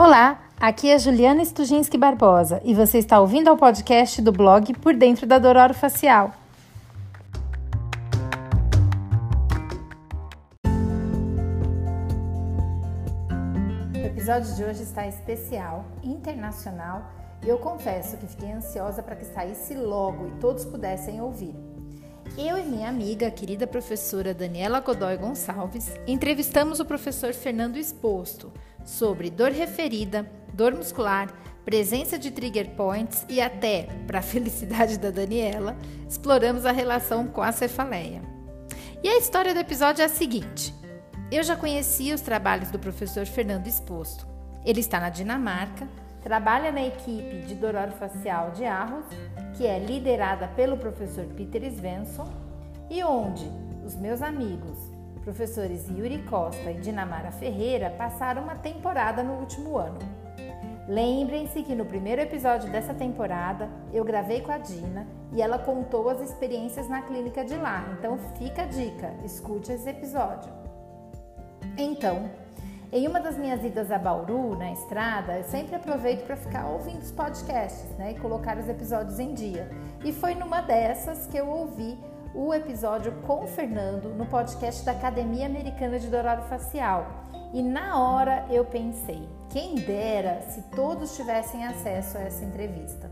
[0.00, 4.94] Olá, aqui é Juliana Stujinski Barbosa e você está ouvindo ao podcast do blog Por
[4.94, 6.32] Dentro da Dororo Facial.
[13.92, 17.02] O episódio de hoje está especial, internacional,
[17.44, 21.56] e eu confesso que fiquei ansiosa para que saísse logo e todos pudessem ouvir.
[22.36, 28.52] Eu e minha amiga, a querida professora Daniela Godoy Gonçalves, entrevistamos o professor Fernando Exposto
[28.88, 31.28] sobre dor referida, dor muscular,
[31.62, 35.76] presença de trigger points e até, para a felicidade da Daniela,
[36.08, 38.22] exploramos a relação com a cefaleia.
[39.02, 40.74] E a história do episódio é a seguinte:
[41.30, 44.26] eu já conhecia os trabalhos do professor Fernando Exposto.
[44.64, 45.86] Ele está na Dinamarca,
[46.22, 49.04] trabalha na equipe de dor facial de Arros
[49.54, 52.28] que é liderada pelo professor Peter Svensson
[52.88, 53.44] e onde
[53.84, 54.78] os meus amigos,
[55.28, 59.98] professores Yuri Costa e Dinamara Ferreira, passaram uma temporada no último ano.
[60.88, 66.08] Lembrem-se que no primeiro episódio dessa temporada eu gravei com a Dina e ela contou
[66.08, 70.50] as experiências na clínica de lá, então fica a dica, escute esse episódio.
[71.76, 72.30] Então,
[72.90, 77.02] em uma das minhas idas a Bauru, na estrada, eu sempre aproveito para ficar ouvindo
[77.02, 79.70] os podcasts né, e colocar os episódios em dia.
[80.02, 81.98] E foi numa dessas que eu ouvi
[82.34, 87.24] o episódio com o Fernando no podcast da Academia Americana de Dourado Facial.
[87.52, 93.10] E na hora eu pensei, quem dera se todos tivessem acesso a essa entrevista.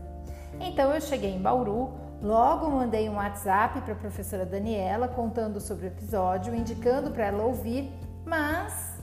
[0.59, 5.85] Então eu cheguei em Bauru, logo mandei um WhatsApp para a professora Daniela contando sobre
[5.85, 7.91] o episódio, indicando para ela ouvir,
[8.25, 8.93] mas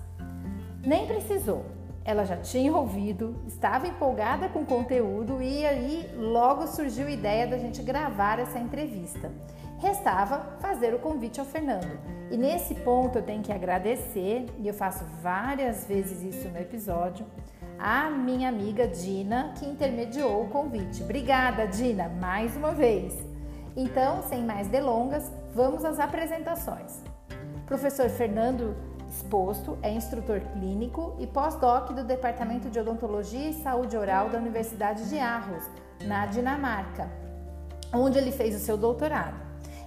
[0.84, 1.64] nem precisou.
[2.04, 7.46] Ela já tinha ouvido, estava empolgada com o conteúdo e aí logo surgiu a ideia
[7.46, 9.32] da gente gravar essa entrevista.
[9.78, 11.98] Restava fazer o convite ao Fernando.
[12.30, 17.26] E nesse ponto eu tenho que agradecer, e eu faço várias vezes isso no episódio,
[17.78, 21.02] a minha amiga Dina, que intermediou o convite.
[21.02, 23.14] Obrigada, Dina, mais uma vez.
[23.76, 27.02] Então, sem mais delongas, vamos às apresentações.
[27.66, 28.76] Professor Fernando
[29.14, 35.08] Exposto é instrutor clínico e pós-doc do Departamento de Odontologia e Saúde Oral da Universidade
[35.08, 35.64] de Aarhus,
[36.04, 37.08] na Dinamarca,
[37.92, 39.43] onde ele fez o seu doutorado.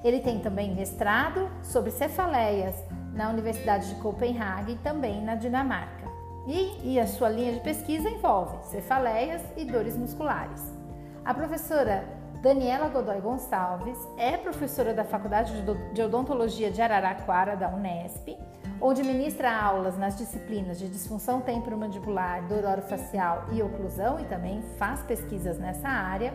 [0.08, 2.74] Ele tem também mestrado sobre cefaleias
[3.12, 6.08] na Universidade de Copenhague, também na Dinamarca.
[6.48, 10.64] E, e a sua linha de pesquisa envolve cefaleias e dores musculares.
[11.26, 12.06] A professora
[12.42, 15.62] Daniela Godoy Gonçalves é professora da Faculdade
[15.94, 18.38] de Odontologia de Araraquara, da Unesp,
[18.80, 25.02] onde ministra aulas nas disciplinas de disfunção temporomandibular, dor orofacial e oclusão e também faz
[25.02, 26.34] pesquisas nessa área.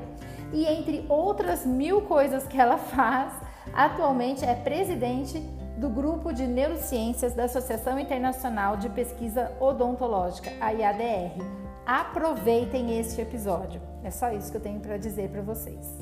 [0.52, 3.32] E entre outras mil coisas que ela faz,
[3.72, 5.38] atualmente é presidente
[5.78, 11.36] do Grupo de Neurociências da Associação Internacional de Pesquisa Odontológica, a IADR.
[11.86, 13.80] Aproveitem este episódio.
[14.04, 15.98] É só isso que eu tenho para dizer para vocês.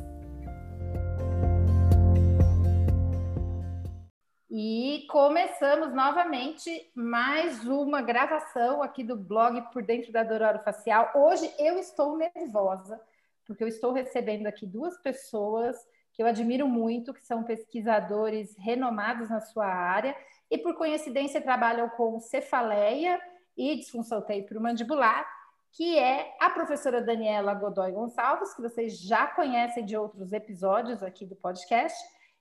[4.50, 11.10] E começamos novamente mais uma gravação aqui do blog Por Dentro da Dororo Facial.
[11.14, 13.00] Hoje eu estou nervosa,
[13.46, 15.76] porque eu estou recebendo aqui duas pessoas
[16.20, 20.14] que eu admiro muito, que são pesquisadores renomados na sua área
[20.50, 23.18] e, por coincidência, trabalham com cefaleia
[23.56, 25.26] e disfunção temporomandibular,
[25.72, 31.24] que é a professora Daniela Godoy Gonçalves, que vocês já conhecem de outros episódios aqui
[31.24, 31.98] do podcast,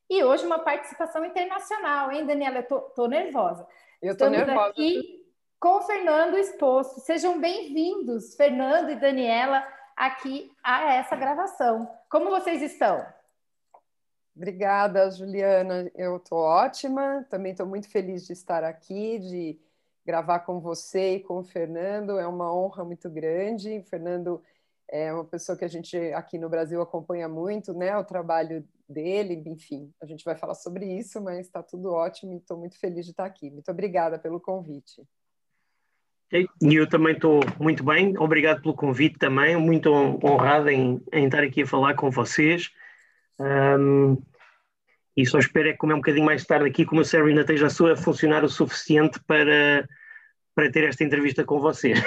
[0.09, 2.57] e hoje uma participação internacional, hein, Daniela?
[2.57, 3.66] Eu tô, tô nervosa.
[4.01, 4.72] Eu tô Estamos nervosa.
[4.72, 5.25] aqui
[5.57, 7.00] com o Fernando exposto.
[7.00, 9.66] Sejam bem-vindos, Fernando e Daniela,
[9.96, 11.90] aqui a essa gravação.
[12.09, 13.17] Como vocês estão?
[14.35, 15.91] Obrigada, Juliana.
[15.95, 17.25] Eu estou ótima.
[17.29, 19.59] Também estou muito feliz de estar aqui, de
[20.06, 22.17] gravar com você e com o Fernando.
[22.17, 23.79] É uma honra muito grande.
[23.79, 24.41] O Fernando
[24.88, 27.95] é uma pessoa que a gente aqui no Brasil acompanha muito, né?
[27.97, 32.38] O trabalho dele, enfim, a gente vai falar sobre isso, mas está tudo ótimo e
[32.38, 33.51] estou muito feliz de estar aqui.
[33.51, 35.03] Muito obrigada pelo convite.
[36.31, 41.43] E eu também estou muito bem, obrigado pelo convite também, muito honrado em, em estar
[41.43, 42.72] aqui a falar com vocês.
[43.40, 44.22] Um,
[45.16, 47.68] e só espero é comer um bocadinho mais tarde aqui, como o cérebro ainda esteja
[47.68, 49.88] a funcionar o suficiente para,
[50.56, 51.94] para ter esta entrevista com você.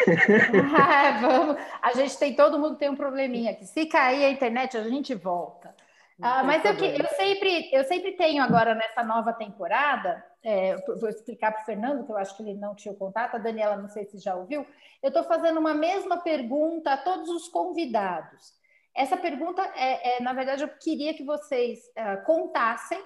[0.76, 1.56] Ah, vamos.
[1.82, 3.67] A gente tem, todo mundo tem um probleminha aqui.
[3.67, 5.75] Se cair a internet, a gente volta.
[6.20, 11.50] Ah, mas eu, eu, sempre, eu sempre tenho agora nessa nova temporada, é, vou explicar
[11.50, 14.05] para o Fernando, que eu acho que ele não tinha contato, a Daniela não sei
[14.05, 14.64] se já ouviu,
[15.02, 18.52] eu estou fazendo uma mesma pergunta a todos os convidados.
[18.94, 23.02] Essa pergunta é, é na verdade, eu queria que vocês uh, contassem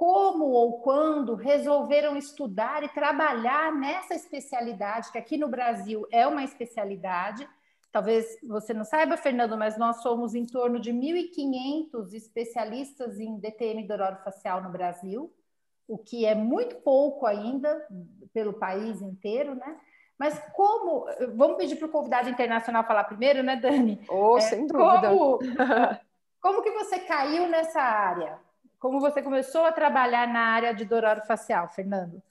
[0.00, 6.42] como ou quando resolveram estudar e trabalhar nessa especialidade, que aqui no Brasil é uma
[6.42, 7.46] especialidade.
[7.92, 13.86] Talvez você não saiba, Fernando, mas nós somos em torno de 1.500 especialistas em DTM
[14.24, 15.30] facial no Brasil,
[15.86, 17.86] o que é muito pouco ainda
[18.32, 19.80] pelo país inteiro, né?
[20.20, 21.06] Mas como.
[21.34, 24.02] Vamos pedir para o convidado internacional falar primeiro, né, Dani?
[24.06, 25.08] Oh, é, sem dúvida.
[25.08, 25.38] Como,
[26.42, 28.36] como que você caiu nessa área?
[28.78, 32.22] Como você começou a trabalhar na área de dourado facial, Fernando?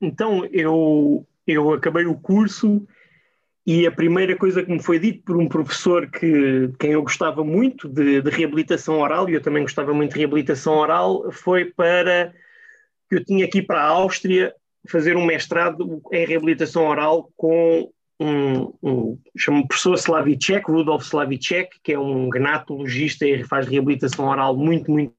[0.00, 2.86] Então, eu, eu acabei o curso
[3.66, 7.44] e a primeira coisa que me foi dito por um professor que quem eu gostava
[7.44, 12.32] muito de, de, reabilitação oral, e eu também gostava muito de reabilitação oral, foi para
[13.08, 14.54] que eu tinha que ir para a Áustria
[14.88, 17.90] fazer um mestrado em reabilitação oral com
[18.20, 24.56] um, um chama professor Slavicek, Rudolf Slavicek, que é um gnatologista e faz reabilitação oral
[24.56, 25.14] muito, muito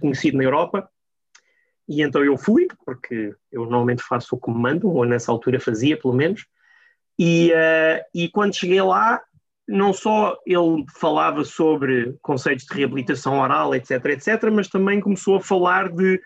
[0.00, 0.88] conhecido na Europa.
[1.88, 5.60] E então eu fui, porque eu normalmente faço o que me mandam, ou nessa altura
[5.60, 6.46] fazia, pelo menos.
[7.18, 9.22] E, uh, e quando cheguei lá,
[9.68, 15.40] não só ele falava sobre conceitos de reabilitação oral, etc, etc, mas também começou a
[15.40, 16.20] falar de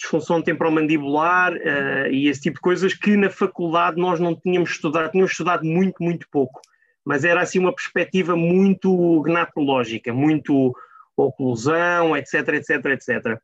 [0.00, 5.10] disfunção temporomandibular uh, e esse tipo de coisas que na faculdade nós não tínhamos estudado,
[5.10, 6.60] tínhamos estudado muito, muito pouco.
[7.04, 10.74] Mas era assim uma perspectiva muito gnatológica, muito
[11.16, 13.38] oclusão, etc, etc, etc.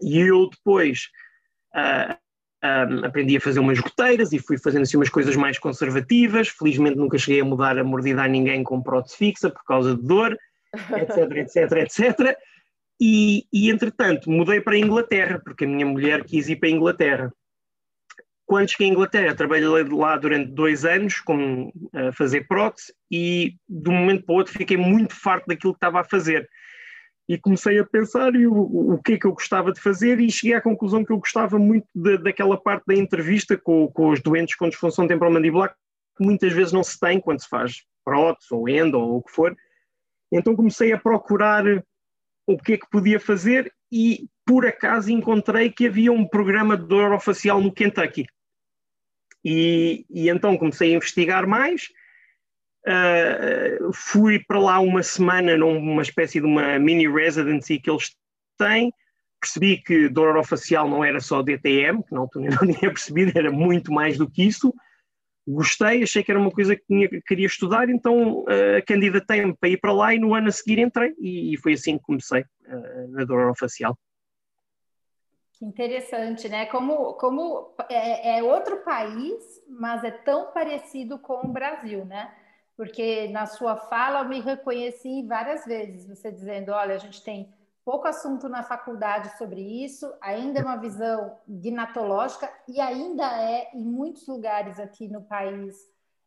[0.00, 1.08] E eu depois
[1.74, 6.48] uh, uh, aprendi a fazer umas goteiras e fui fazendo assim umas coisas mais conservativas.
[6.48, 10.02] Felizmente nunca cheguei a mudar a mordida a ninguém com prótese fixa por causa de
[10.02, 10.36] dor,
[10.96, 12.38] etc, etc, etc.
[13.04, 16.72] E, e entretanto mudei para a Inglaterra, porque a minha mulher quis ir para a
[16.72, 17.34] Inglaterra.
[18.46, 23.90] Quando cheguei à Inglaterra, trabalhei lá durante dois anos com a fazer prótese e de
[23.90, 26.48] um momento para o outro fiquei muito farto daquilo que estava a fazer.
[27.28, 30.20] E comecei a pensar o, que é que eu gostava de fazer?
[30.20, 34.10] E cheguei à conclusão que eu gostava muito de, daquela parte da entrevista com, com
[34.10, 35.74] os doentes com disfunção temporomandibular
[36.16, 39.32] que muitas vezes não se tem quando se faz prótese ou endo ou o que
[39.32, 39.56] for.
[40.30, 41.64] Então comecei a procurar
[42.46, 46.86] o que é que podia fazer e por acaso encontrei que havia um programa de
[46.86, 48.26] dor orofacial no Kentucky.
[49.44, 51.88] E, e então comecei a investigar mais
[52.84, 58.14] Uh, fui para lá uma semana numa espécie de uma mini residency que eles
[58.58, 58.92] têm.
[59.40, 63.50] Percebi que dor orofacial não era só DTM, que na altura não tinha percebido, era
[63.50, 64.74] muito mais do que isso.
[65.46, 69.68] Gostei, achei que era uma coisa que, tinha, que queria estudar, então uh, candidatei-me para
[69.68, 72.42] ir para lá e no ano a seguir entrei e, e foi assim que comecei
[72.42, 73.98] uh, na dor orofacial.
[75.54, 76.66] Que interessante, né?
[76.66, 82.32] Como, como é, é outro país, mas é tão parecido com o Brasil, né?
[82.76, 87.52] porque na sua fala eu me reconheci várias vezes, você dizendo, olha, a gente tem
[87.84, 93.84] pouco assunto na faculdade sobre isso, ainda é uma visão gnatológica e ainda é em
[93.84, 95.76] muitos lugares aqui no país,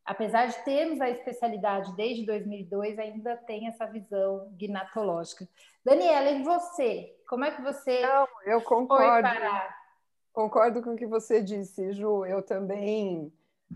[0.04, 5.48] apesar de termos a especialidade desde 2002, ainda tem essa visão gnatológica.
[5.84, 7.16] Daniela, e você?
[7.28, 9.30] Como é que você Não, eu concordo.
[10.34, 12.26] Concordo com o que você disse, Ju.
[12.26, 13.32] Eu também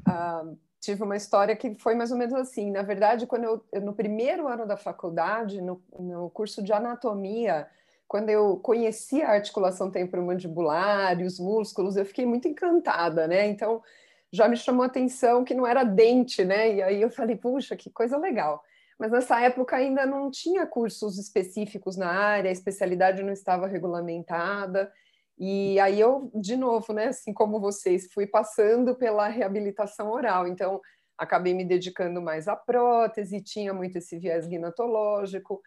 [0.07, 2.71] uh, tive uma história que foi mais ou menos assim.
[2.71, 7.67] Na verdade, quando eu, eu no primeiro ano da faculdade, no, no, curso de anatomia,
[8.07, 13.47] quando eu conheci a articulação temporomandibular e os músculos, eu fiquei muito encantada, né?
[13.47, 13.83] Então,
[14.31, 16.75] já me chamou a atenção que não era dente, né?
[16.75, 18.63] E aí eu falei, puxa, que coisa legal.
[18.97, 24.91] Mas nessa época ainda não tinha cursos específicos na área, a especialidade não estava regulamentada.
[25.39, 30.45] E aí eu, de novo, né, assim como vocês, fui passando pela reabilitação oral.
[30.45, 30.81] Então,
[31.17, 35.61] acabei me dedicando mais à prótese, tinha muito esse viés ginatológico.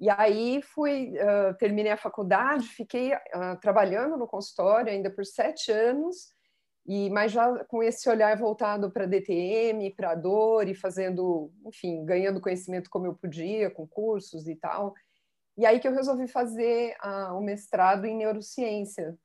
[0.00, 5.72] E aí fui, uh, terminei a faculdade, fiquei uh, trabalhando no consultório ainda por sete
[5.72, 6.32] anos,
[6.86, 12.40] e mas já com esse olhar voltado para DTM, para dor e fazendo, enfim, ganhando
[12.40, 14.94] conhecimento como eu podia, com cursos e tal.
[15.58, 16.94] E aí que eu resolvi fazer
[17.32, 19.18] o um mestrado em neurociência.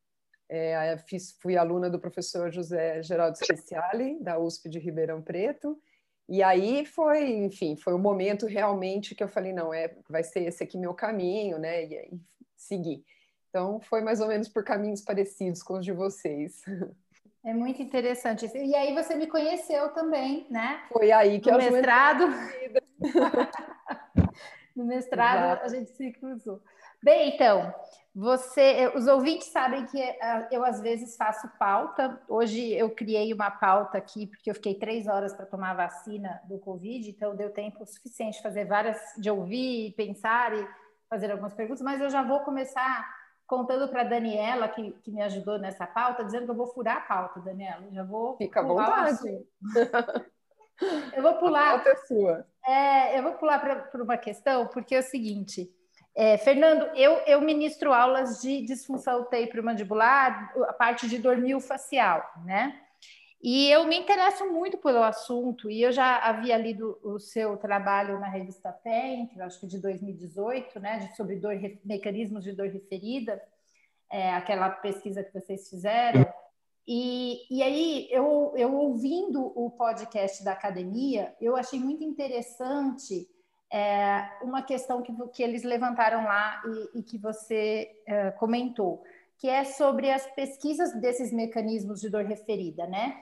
[0.50, 5.80] É, fiz, fui aluna do professor José Geraldo Speciali, da USP de Ribeirão Preto,
[6.28, 10.42] e aí foi, enfim, foi o momento realmente que eu falei, não, é, vai ser
[10.44, 12.22] esse aqui meu caminho, né, e, e
[12.56, 13.04] segui.
[13.50, 16.62] Então, foi mais ou menos por caminhos parecidos com os de vocês.
[17.46, 18.50] É muito interessante.
[18.56, 20.82] E aí você me conheceu também, né?
[20.88, 22.24] Foi aí que no eu mestrado.
[24.76, 25.66] No mestrado Exato.
[25.66, 26.60] a gente se cruzou.
[27.02, 27.74] Bem, então,
[28.16, 32.22] você, os ouvintes sabem que eh, eu às vezes faço pauta.
[32.28, 36.42] Hoje eu criei uma pauta aqui porque eu fiquei três horas para tomar a vacina
[36.46, 40.68] do Covid, então deu tempo suficiente de fazer várias, de ouvir, pensar e
[41.10, 41.82] fazer algumas perguntas.
[41.82, 43.06] Mas eu já vou começar
[43.46, 46.98] contando para a Daniela, que, que me ajudou nessa pauta, dizendo que eu vou furar
[46.98, 47.86] a pauta, Daniela.
[47.92, 48.38] Já vou.
[48.38, 49.18] Fica à vontade.
[51.14, 51.80] eu vou pular.
[51.80, 52.48] A é sua.
[52.66, 55.70] É, eu vou pular para uma questão, porque é o seguinte.
[56.16, 62.80] É, Fernando, eu, eu ministro aulas de disfunção temporomandibular, a parte de dormir facial, né?
[63.42, 68.18] E eu me interesso muito pelo assunto, e eu já havia lido o seu trabalho
[68.18, 71.54] na revista PEN, acho que de 2018, né, de, sobre dor,
[71.84, 73.42] mecanismos de dor referida,
[74.10, 76.26] é, aquela pesquisa que vocês fizeram.
[76.88, 83.28] E, e aí, eu, eu ouvindo o podcast da academia, eu achei muito interessante
[83.72, 86.62] é, uma questão que, que eles levantaram lá
[86.94, 89.04] e, e que você é, comentou,
[89.38, 93.18] que é sobre as pesquisas desses mecanismos de dor referida, né?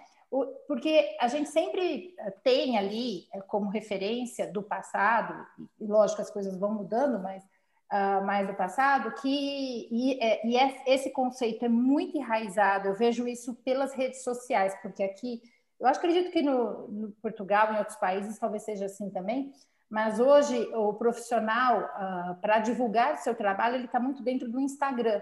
[0.68, 5.46] porque a gente sempre tem ali eh, como referência do passado,
[5.80, 7.44] e lógico as coisas vão mudando, mas
[7.92, 12.96] uh, mais do passado, que e, é, e é, esse conceito é muito enraizado, eu
[12.96, 15.42] vejo isso pelas redes sociais, porque aqui,
[15.80, 19.52] eu acredito que no, no Portugal, em outros países, talvez seja assim também,
[19.90, 24.60] mas hoje o profissional, uh, para divulgar o seu trabalho, ele está muito dentro do
[24.60, 25.22] Instagram.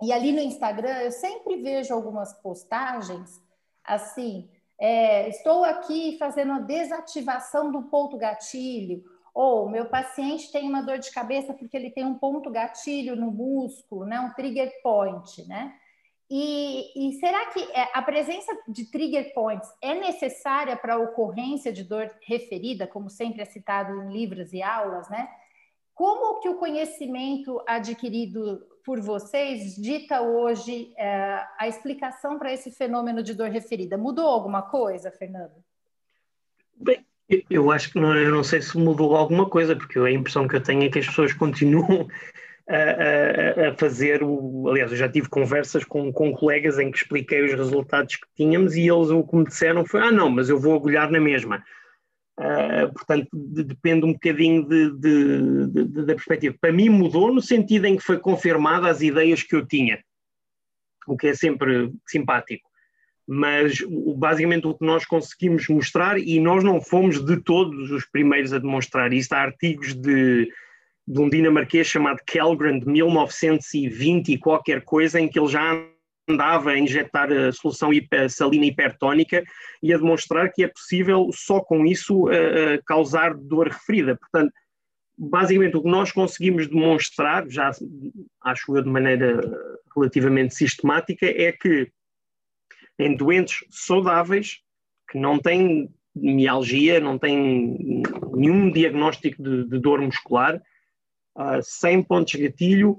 [0.00, 3.40] E ali no Instagram eu sempre vejo algumas postagens
[3.84, 4.48] assim,
[4.78, 10.98] é, estou aqui fazendo a desativação do ponto gatilho, ou meu paciente tem uma dor
[10.98, 15.74] de cabeça porque ele tem um ponto gatilho no músculo, né, um trigger point, né?
[16.34, 21.70] E, e será que é, a presença de trigger points é necessária para a ocorrência
[21.70, 25.28] de dor referida, como sempre é citado em livros e aulas, né?
[25.94, 33.22] Como que o conhecimento adquirido por vocês dita hoje é, a explicação para esse fenômeno
[33.22, 33.98] de dor referida?
[33.98, 35.62] Mudou alguma coisa, Fernando?
[36.74, 37.04] Bem,
[37.48, 40.56] eu acho que não, eu não sei se mudou alguma coisa, porque a impressão que
[40.56, 42.08] eu tenho é que as pessoas continuam
[42.68, 44.68] a, a, a fazer o.
[44.68, 48.76] Aliás, eu já tive conversas com, com colegas em que expliquei os resultados que tínhamos
[48.76, 51.62] e eles o que me disseram foi: ah, não, mas eu vou agulhar na mesma.
[52.38, 56.56] Uh, portanto, de, depende um bocadinho de, de, da perspectiva.
[56.60, 60.02] Para mim mudou no sentido em que foi confirmada as ideias que eu tinha,
[61.06, 62.71] o que é sempre simpático.
[63.26, 63.78] Mas
[64.16, 68.58] basicamente o que nós conseguimos mostrar, e nós não fomos de todos os primeiros a
[68.58, 70.50] demonstrar isso, há artigos de,
[71.06, 75.84] de um dinamarquês chamado Kellgren de 1920 e qualquer coisa, em que ele já
[76.28, 77.90] andava a injetar a solução
[78.28, 79.42] salina hipertónica
[79.82, 84.16] e a demonstrar que é possível só com isso uh, causar dor referida.
[84.16, 84.52] Portanto,
[85.18, 87.70] basicamente o que nós conseguimos demonstrar, já
[88.42, 89.40] acho eu de maneira
[89.94, 91.90] relativamente sistemática, é que
[92.98, 94.60] em doentes saudáveis,
[95.10, 98.02] que não têm mialgia, não têm
[98.34, 100.60] nenhum diagnóstico de, de dor muscular,
[101.36, 102.98] uh, sem pontos de gatilho,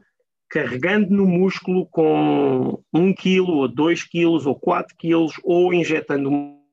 [0.49, 6.29] carregando no músculo com 1 kg ou 2 kg ou 4 kg ou injetando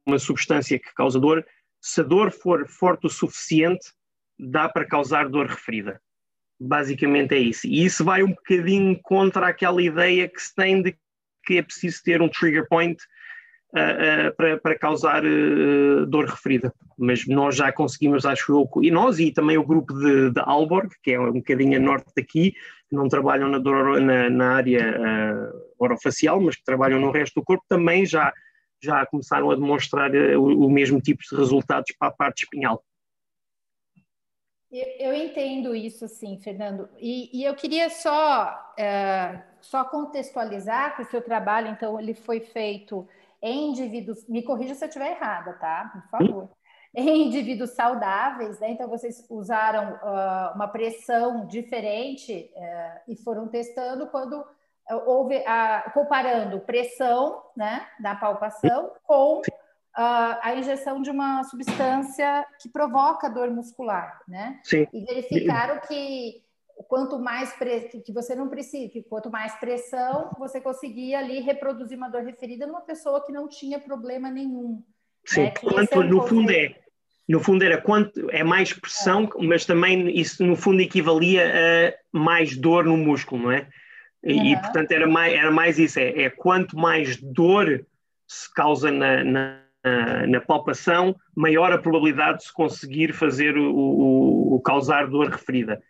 [0.07, 1.47] uma substância que causa dor,
[1.81, 3.93] se a dor for forte o suficiente,
[4.39, 6.01] dá para causar dor referida.
[6.61, 7.67] Basicamente é isso.
[7.67, 10.95] E isso vai um bocadinho contra aquela ideia que se tem de
[11.51, 12.97] que é preciso ter um trigger point
[13.75, 16.73] uh, uh, para, para, causar uh, dor referida.
[16.97, 20.95] Mas nós já conseguimos, acho eu, e nós e também o grupo de, de Alborg,
[21.03, 22.53] que é um bocadinho a norte daqui,
[22.89, 27.65] que não trabalham na, na, na área orofacial, mas que trabalham no resto do corpo,
[27.69, 28.33] também já,
[28.81, 32.85] já começaram a demonstrar o, o, mesmo tipo de resultados para a parte espinhal.
[34.71, 36.89] Eu entendo isso, sim, Fernando.
[37.01, 42.41] E, e eu queria só, uh, só contextualizar que o seu trabalho, então, ele foi
[42.41, 43.07] feito
[43.43, 44.27] em indivíduos.
[44.29, 45.91] Me corrija se eu estiver errada, tá?
[45.93, 46.45] Por favor.
[46.45, 46.49] Hum?
[46.95, 48.71] em indivíduos saudáveis, né?
[48.71, 55.89] Então vocês usaram uh, uma pressão diferente uh, e foram testando quando uh, houve a,
[55.95, 59.41] comparando pressão, né, da palpação com
[59.95, 64.61] ah, a injeção de uma substância que provoca dor muscular, né?
[64.63, 64.87] Sim.
[64.93, 66.43] E verificaram que
[66.89, 67.53] quanto mais
[68.05, 72.67] que você não precisa, que quanto mais pressão você conseguia ali reproduzir uma dor referida
[72.67, 74.83] numa pessoa que não tinha problema nenhum.
[75.25, 75.51] Sim, né?
[75.61, 76.75] quanto, é um no fundo é,
[77.29, 79.47] no fundo era quanto é mais pressão, é.
[79.47, 83.69] mas também isso no fundo equivalia a mais dor no músculo, não é?
[84.23, 84.47] E, uhum.
[84.47, 87.87] e portanto era mais, era mais isso, é, é, quanto mais dor
[88.27, 89.63] se causa na, na,
[90.29, 95.83] na palpação, maior a probabilidade de se conseguir fazer o, o, o causar dor referida.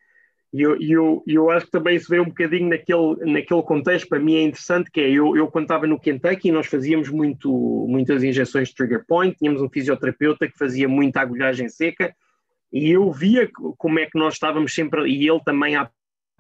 [0.53, 4.19] E eu, eu, eu acho que também isso veio um bocadinho naquele, naquele contexto, para
[4.19, 8.25] mim é interessante, que é, eu, eu quando estava no Kentucky, nós fazíamos muito, muitas
[8.25, 12.13] injeções de trigger point, tínhamos um fisioterapeuta que fazia muita agulhagem seca,
[12.73, 15.89] e eu via como é que nós estávamos sempre, e ele também à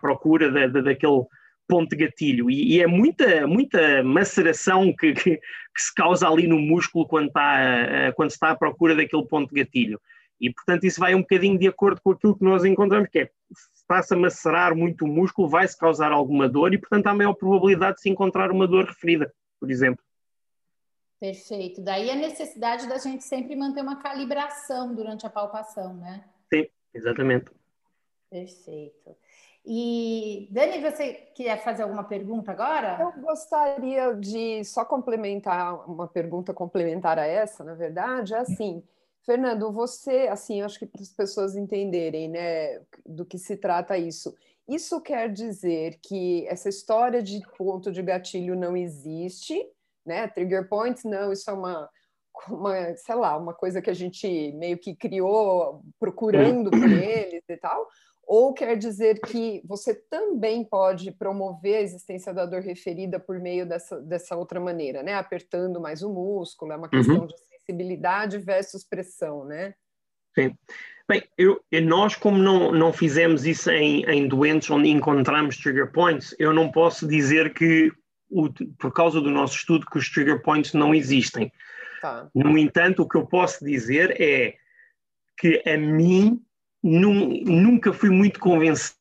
[0.00, 1.25] procura da, da, daquele
[1.69, 2.50] ponto de gatilho.
[2.50, 7.29] E, e, é muita, muita maceração que, que, que, se causa ali no músculo quando
[7.29, 10.00] está, quando está à procura daquele ponto de gatilho.
[10.40, 13.26] E, portanto, isso vai um bocadinho de acordo com aquilo que nós encontramos, que é
[13.26, 17.35] se está-se a macerar muito o músculo, vai-se causar alguma dor e, portanto, há maior
[17.35, 20.02] probabilidade de se encontrar uma dor referida, por exemplo.
[21.18, 21.82] Perfeito.
[21.82, 26.25] Daí a necessidade da gente sempre manter uma calibração durante a palpação, né?
[26.52, 27.50] Sim, exatamente.
[28.30, 29.16] Perfeito.
[29.66, 32.97] E Dani, você quer fazer alguma pergunta agora?
[32.99, 38.82] Eu gostaria de só complementar uma pergunta complementar a essa, na verdade, é assim,
[39.25, 44.35] Fernando, você, assim, acho que para as pessoas entenderem, né, do que se trata isso.
[44.69, 49.61] Isso quer dizer que essa história de ponto de gatilho não existe,
[50.07, 50.29] né?
[50.29, 51.91] Trigger points, não, isso é uma,
[52.49, 57.57] uma, sei lá, uma coisa que a gente meio que criou procurando por eles e
[57.57, 57.89] tal.
[58.25, 63.67] Ou quer dizer que você também pode promover a existência da dor referida por meio
[63.67, 65.15] dessa, dessa outra maneira, né?
[65.15, 67.27] Apertando mais o músculo, é uma questão uhum.
[67.27, 67.35] de
[67.67, 69.75] sensibilidade versus pressão, né?
[70.35, 70.55] Sim.
[71.09, 76.35] Bem, eu, nós, como não, não fizemos isso em, em doentes onde encontramos trigger points,
[76.38, 77.93] eu não posso dizer que,
[78.29, 78.49] o,
[78.79, 81.52] por causa do nosso estudo, que os trigger points não existem.
[82.00, 82.29] Tá.
[82.35, 84.55] No entanto, o que eu posso dizer é
[85.37, 86.40] que a mim
[86.83, 88.97] num, nunca fui muito convencido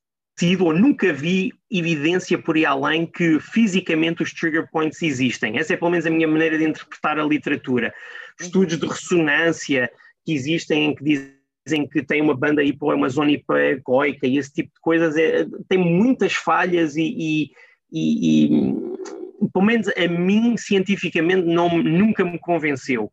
[0.66, 5.58] ou nunca vi evidência por aí além que fisicamente os trigger points existem.
[5.58, 7.94] Essa é pelo menos a minha maneira de interpretar a literatura.
[8.40, 9.92] Estudos de ressonância
[10.26, 14.74] que existem, que dizem que tem uma banda hipo, uma zona hipoegoica e esse tipo
[14.74, 17.52] de coisas, é, tem muitas falhas e, e,
[17.92, 23.12] e, e, pelo menos a mim, cientificamente, não, nunca me convenceu.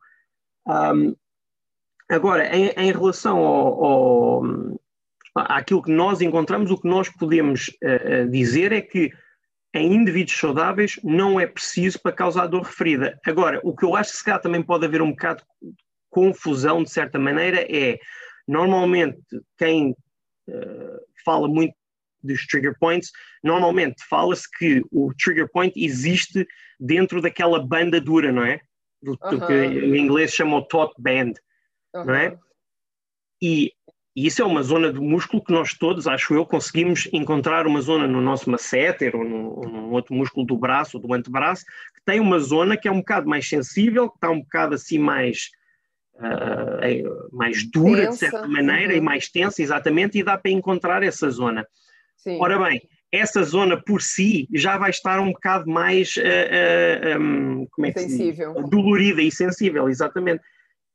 [0.67, 1.15] Um,
[2.09, 4.43] Agora, em, em relação ao, ao,
[5.35, 9.11] àquilo que nós encontramos, o que nós podemos uh, dizer é que
[9.79, 13.19] em indivíduos saudáveis não é preciso para causar dor referida.
[13.25, 15.75] Agora, o que eu acho que se calhar também pode haver um bocado de
[16.11, 17.99] confusão, de certa maneira, é
[18.47, 19.19] normalmente
[19.59, 21.75] quem uh, fala muito
[22.23, 23.11] dos trigger points,
[23.43, 26.47] normalmente fala-se que o trigger point existe
[26.79, 28.61] dentro daquela banda dura, não é?
[29.01, 29.47] Do, uh -huh.
[29.47, 31.35] que em inglês chamam taut band
[31.97, 32.05] uhum.
[32.05, 32.39] não é?
[33.43, 33.73] E,
[34.17, 37.81] e, isso é uma zona do músculo que nós todos, acho eu, conseguimos encontrar uma
[37.83, 42.19] zona no nosso masseter ou num, outro músculo do braço ou do antebraço que tem
[42.19, 45.51] uma zona que é um bocado mais sensível, que está um bocado assim mais
[46.17, 48.11] uh, mais dura tensa.
[48.13, 48.99] de certa maneira uhum.
[48.99, 51.67] e mais tensa, exatamente, e dá para encontrar essa zona.
[52.17, 52.39] Sim.
[52.41, 57.67] Ora bem, essa zona por si já vai estar um bocado mais uh, uh, um,
[57.71, 58.55] como é que sensível.
[58.69, 60.43] dolorida e sensível, exatamente.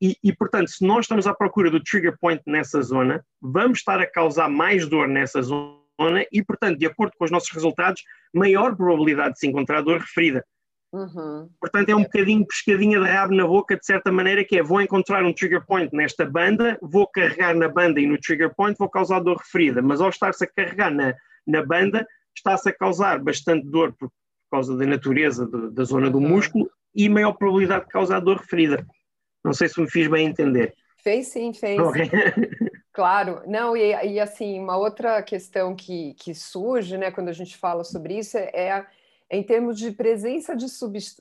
[0.01, 3.99] E, e, portanto, se nós estamos à procura do trigger point nessa zona, vamos estar
[3.99, 8.01] a causar mais dor nessa zona e, portanto, de acordo com os nossos resultados,
[8.33, 10.43] maior probabilidade de se encontrar dor referida.
[10.91, 11.49] Uhum.
[11.59, 14.81] Portanto, é um bocadinho pescadinha de rabo na boca, de certa maneira, que é vou
[14.81, 18.89] encontrar um trigger point nesta banda, vou carregar na banda e no trigger point vou
[18.89, 21.13] causar dor referida, mas ao estar-se a carregar na,
[21.47, 24.11] na banda, está-se a causar bastante dor por,
[24.51, 26.27] causa da natureza de, da zona do uhum.
[26.27, 28.85] músculo e maior probabilidade de causar dor referida.
[29.43, 30.75] Não sei se me fiz bem entender.
[30.97, 31.79] Fez sim, fez.
[31.79, 32.09] Okay.
[32.93, 37.55] Claro, não, e, e, assim, uma outra questão que, que surge, né, quando a gente
[37.57, 38.85] fala sobre isso, é, é
[39.29, 40.67] em termos de presença de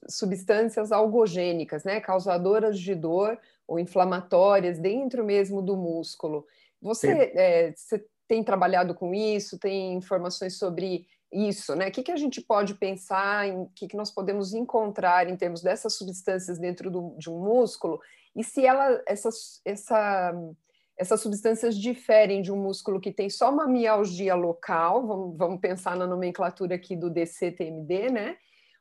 [0.08, 6.44] substâncias algogênicas, né, causadoras de dor ou inflamatórias dentro mesmo do músculo.
[6.82, 11.88] Você, é, você tem trabalhado com isso, tem informações sobre isso, né?
[11.88, 15.62] O que, que a gente pode pensar, em que, que nós podemos encontrar em termos
[15.62, 18.00] dessas substâncias dentro do, de um músculo
[18.34, 20.32] e se ela, essas, essa,
[20.96, 25.96] essas substâncias diferem de um músculo que tem só uma mialgia local, vamos, vamos pensar
[25.96, 28.36] na nomenclatura aqui do DCTMD, né?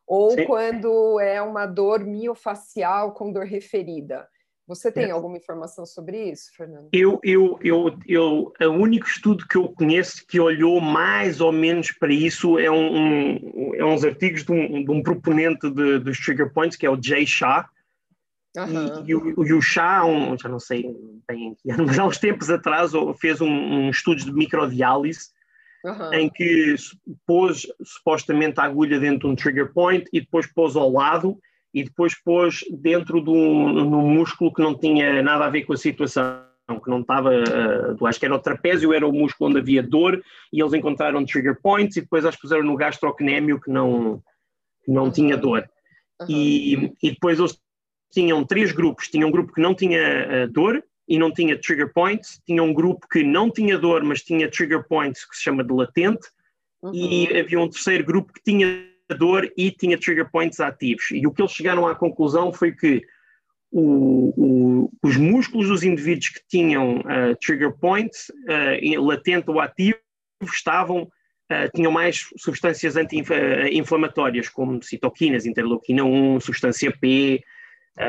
[0.05, 0.45] Ou Sim.
[0.45, 4.27] quando é uma dor miofacial com dor referida.
[4.69, 5.12] Você tem é.
[5.12, 6.89] alguma informação sobre isso, Fernando?
[6.93, 11.91] Eu, eu, eu, eu, o único estudo que eu conheço que olhou mais ou menos
[11.91, 16.19] para isso é, um, um é uns artigos de um, de um proponente de, dos
[16.19, 17.67] trigger points, que é o Jay Shah.
[18.55, 19.05] Uhum.
[19.08, 20.95] E, e, o, e o Shah, um, já não sei
[21.27, 25.32] bem que ano, mas há uns tempos atrás fez um, um estudo de microdiálise
[25.84, 26.13] uhum.
[26.13, 26.75] em que
[27.25, 31.39] pôs supostamente a agulha dentro de um trigger point e depois pôs ao lado
[31.73, 35.77] e depois pôs dentro de um, músculo que não tinha nada a ver com a
[35.77, 36.41] situação,
[36.84, 40.21] que não estava, uh, acho que era o trapézio, era o músculo onde havia dor,
[40.51, 44.21] e eles encontraram trigger points e depois as puseram no gastrocnémio que não,
[44.84, 45.12] que não uhum.
[45.12, 45.67] tinha dor.
[46.21, 46.27] Uhum.
[46.29, 47.60] E, e depois eles
[48.12, 51.91] tinham três grupos, tinha um grupo que não tinha uh, dor e não tinha trigger
[51.93, 55.63] points, tinha um grupo que não tinha dor, mas tinha trigger points que se chama
[55.63, 56.27] de latente,
[56.82, 56.93] uhum.
[56.93, 61.11] e havia um terceiro grupo que tinha dor e tinha trigger points ativos.
[61.11, 63.03] E o que eles chegaram à conclusão foi que
[63.71, 69.99] o, o, os músculos dos indivíduos que tinham uh, trigger points, uh, latente ou ativo,
[70.43, 77.43] estavam, uh, tinham mais substâncias anti-inflamatórias, como citoquinas, interleuquina 1, substância P,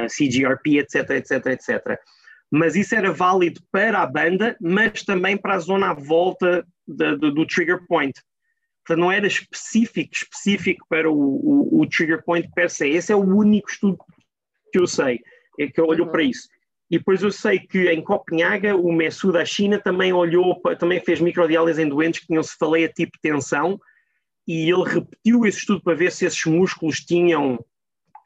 [0.08, 1.98] CGRP, etc, etc, etc.
[2.48, 7.44] Mas isso era válido para a banda, mas também para a zona à volta do
[7.44, 8.14] trigger point.
[8.90, 12.88] Portanto, não era específico, específico para o, o, o trigger point per se.
[12.88, 13.98] Esse é o único estudo
[14.72, 15.20] que eu sei
[15.61, 16.12] é que olhou uhum.
[16.12, 16.48] para isso.
[16.90, 21.20] E depois eu sei que em Copenhaga o MESU da China também olhou, também fez
[21.20, 23.81] microdiálise em doentes que tinham cefaleia tipo tensão
[24.44, 27.64] e ele repetiu esse estudo para ver se esses músculos tinham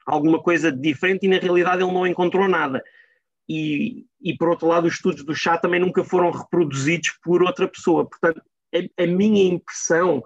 [0.07, 2.83] alguma coisa diferente e na realidade ele não encontrou nada.
[3.46, 7.68] E, e por outro lado os estudos do chá também nunca foram reproduzidos por outra
[7.68, 8.09] pessoa.
[8.09, 8.40] Portanto,
[8.74, 10.24] a, a minha impressão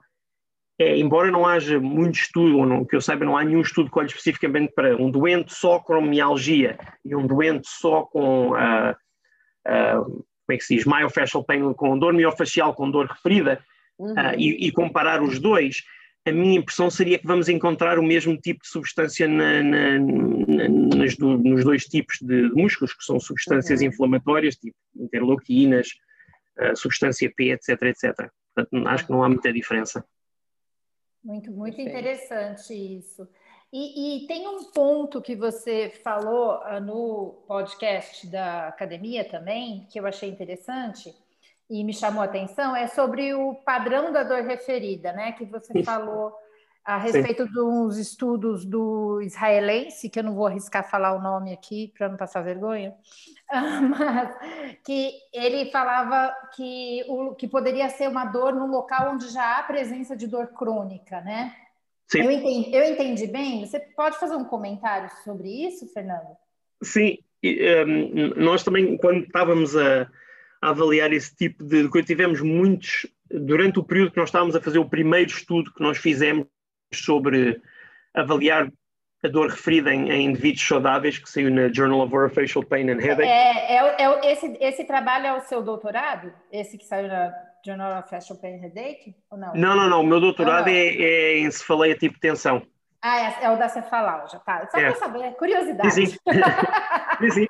[0.78, 3.90] é, embora não haja muito estudo, ou não, que eu saiba, não há nenhum estudo
[3.90, 8.92] que olhe especificamente para um doente só com mialgia e um doente só com, uh,
[9.66, 13.60] uh, como é que se diz, myofascial pain, com dor miofacial, com dor referida,
[13.98, 14.12] uhum.
[14.12, 15.82] uh, e, e, comparar os dois,
[16.24, 21.06] a minha impressão seria que vamos encontrar o mesmo tipo de substância na, na, na,
[21.18, 23.88] do, nos dois tipos de músculos, que são substâncias uhum.
[23.88, 25.88] inflamatórias, tipo interleuquinas,
[26.76, 28.30] substância P, etc, etc.
[28.54, 30.04] Portanto, acho que não há muita diferença.
[31.22, 33.28] Muito, muito interessante isso.
[33.72, 40.00] E, e, tem um ponto que você falou uh, no podcast da academia também, que
[40.00, 41.14] eu achei interessante
[41.68, 45.32] e me chamou a atenção, é sobre o padrão da dor referida, né?
[45.32, 46.32] Que você falou
[46.88, 47.52] a respeito Sim.
[47.52, 52.08] de uns estudos do israelense, que eu não vou arriscar falar o nome aqui para
[52.08, 52.94] não passar vergonha,
[53.90, 54.34] mas
[54.82, 59.62] que ele falava que, o, que poderia ser uma dor no local onde já há
[59.64, 61.54] presença de dor crônica, né?
[62.06, 62.22] Sim.
[62.22, 63.66] Eu entendi, eu entendi bem?
[63.66, 66.38] Você pode fazer um comentário sobre isso, Fernando?
[66.82, 67.18] Sim,
[67.86, 70.08] um, nós também, quando estávamos a,
[70.62, 74.60] a avaliar esse tipo de coisa, tivemos muitos, durante o período que nós estávamos a
[74.62, 76.46] fazer o primeiro estudo que nós fizemos
[76.92, 77.60] sobre
[78.14, 78.70] avaliar
[79.24, 83.00] a dor referida em, em, indivíduos saudáveis, que saiu na Journal of Orofacial Pain and
[83.00, 83.28] Headache.
[83.28, 86.32] É, é, é, esse, esse trabalho é o seu doutorado?
[86.52, 87.32] Esse que saiu na
[87.64, 89.14] Journal of Orofacial Pain and Headache?
[89.30, 89.54] Ou não?
[89.54, 90.00] Não, não, não.
[90.02, 90.78] O meu doutorado não, não.
[90.78, 92.62] É, é em cefaleia tipo tensão.
[93.02, 94.68] Ah, é, é o da cefalalgia, tá.
[94.70, 94.90] Só é.
[94.90, 95.90] para saber, curiosidade.
[95.92, 97.30] Sim, sim.
[97.30, 97.46] sim.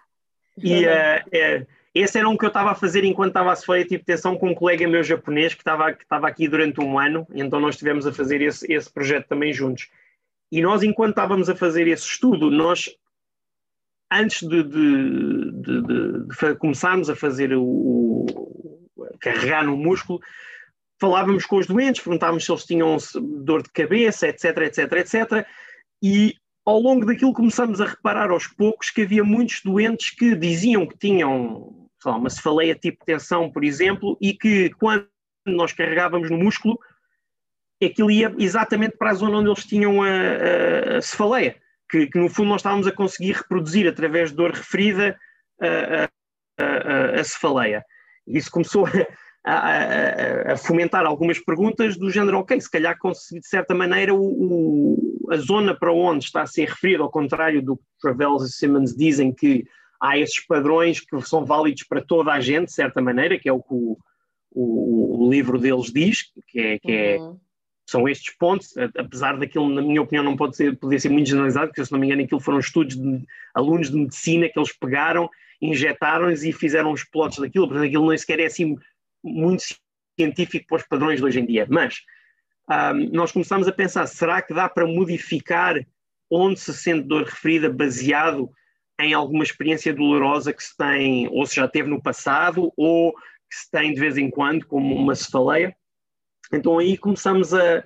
[0.58, 4.04] E uh, esse era um que eu estava a fazer enquanto estava a sofrer tipo
[4.04, 7.60] tensão com um colega meu japonês que estava, que estava aqui durante um ano, então
[7.60, 9.88] nós estivemos a fazer esse, esse projeto também juntos.
[10.50, 12.90] E nós, enquanto estávamos a fazer esse estudo, nós,
[14.10, 18.78] antes de, de, de, de começarmos a fazer o, o,
[19.20, 20.20] carregar no músculo,
[21.00, 22.96] falávamos com os doentes, perguntávamos se eles tinham
[23.42, 25.46] dor de cabeça, etc, etc, etc.
[26.02, 26.34] E
[26.68, 30.98] ao longo daquilo começamos a reparar aos poucos que havia muitos doentes que diziam que
[30.98, 35.08] tinham lá, uma cefaleia tipo tensão, por exemplo, e que quando
[35.46, 36.78] nós carregávamos no músculo,
[37.82, 41.56] aquilo ia exatamente para a zona onde eles tinham a, a, a cefaleia,
[41.90, 45.18] que, que, no fundo nós estávamos a conseguir reproduzir através de dor referida
[45.58, 46.04] a,
[46.62, 47.82] a, a cefaleia.
[48.26, 48.84] Isso começou
[49.42, 55.36] a, a, fomentar algumas perguntas do género, ok, se calhar de certa maneira o, a
[55.36, 59.32] zona para onde está a ser referido, ao contrário do que Travels e Simmons dizem
[59.32, 59.64] que
[60.00, 63.52] há esses padrões que são válidos para toda a gente, de certa maneira, que é
[63.52, 63.98] o que o,
[64.50, 67.38] o, o livro deles diz, que é, que é uhum.
[67.88, 71.68] são estes pontos, apesar daquilo, na minha opinião, não pode ser, poder ser muito generalizado,
[71.68, 75.28] porque se não me engano aquilo foram estudos de alunos de medicina que eles pegaram,
[75.60, 78.76] injetaram-nos e fizeram os plots daquilo, portanto aquilo nem sequer é assim
[79.22, 79.64] muito
[80.18, 81.66] científico para os padrões de hoje em dia.
[81.68, 82.00] Mas
[82.68, 85.74] um, nós começamos a pensar: será que dá para modificar
[86.30, 88.50] onde se sente dor referida baseado
[89.00, 93.56] em alguma experiência dolorosa que se tem, ou se já teve no passado, ou que
[93.56, 95.74] se tem de vez em quando, como uma cefaleia?
[96.52, 97.84] Então aí começamos a,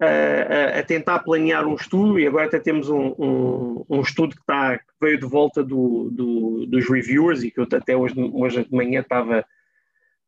[0.00, 4.40] a, a, tentar planear um estudo e agora até temos um, um, um estudo que,
[4.40, 8.64] está, que veio de volta do, do, dos reviewers e que eu até hoje, hoje
[8.64, 9.44] de manhã estava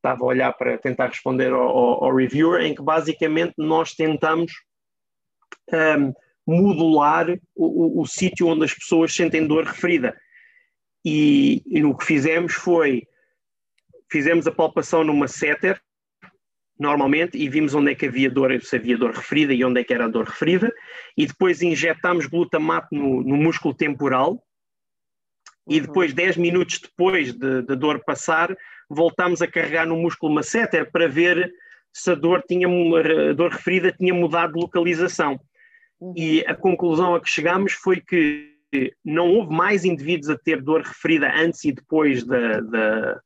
[0.07, 4.53] estava a olhar para tentar responder ao, ao, ao reviewer, em que basicamente nós tentamos
[5.73, 6.12] um,
[6.47, 10.16] modular o, o, o sítio onde as pessoas sentem dor referida.
[11.05, 13.03] E, e no que fizemos foi,
[14.11, 15.81] fizemos a palpação numa setter,
[16.79, 19.85] normalmente, e vimos onde é que havia dor, se havia dor referida e onde é
[19.85, 20.73] que era a dor referida,
[21.16, 24.42] e depois injetamos glutamato no, no músculo temporal,
[25.69, 25.87] e uhum.
[25.87, 28.57] depois, 10 minutos depois da de, de dor passar,
[28.88, 31.53] voltamos a carregar no músculo masseter para ver
[31.92, 35.40] se a dor, tinha, a dor referida tinha mudado de localização.
[36.01, 36.12] Uhum.
[36.16, 38.55] E a conclusão a que chegámos foi que
[39.05, 43.20] não houve mais indivíduos a ter dor referida antes e depois da, da,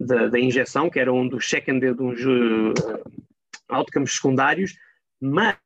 [0.00, 2.74] da, da injeção, que era um dos second, dos uh,
[3.68, 4.74] outcomes secundários,
[5.20, 5.56] mas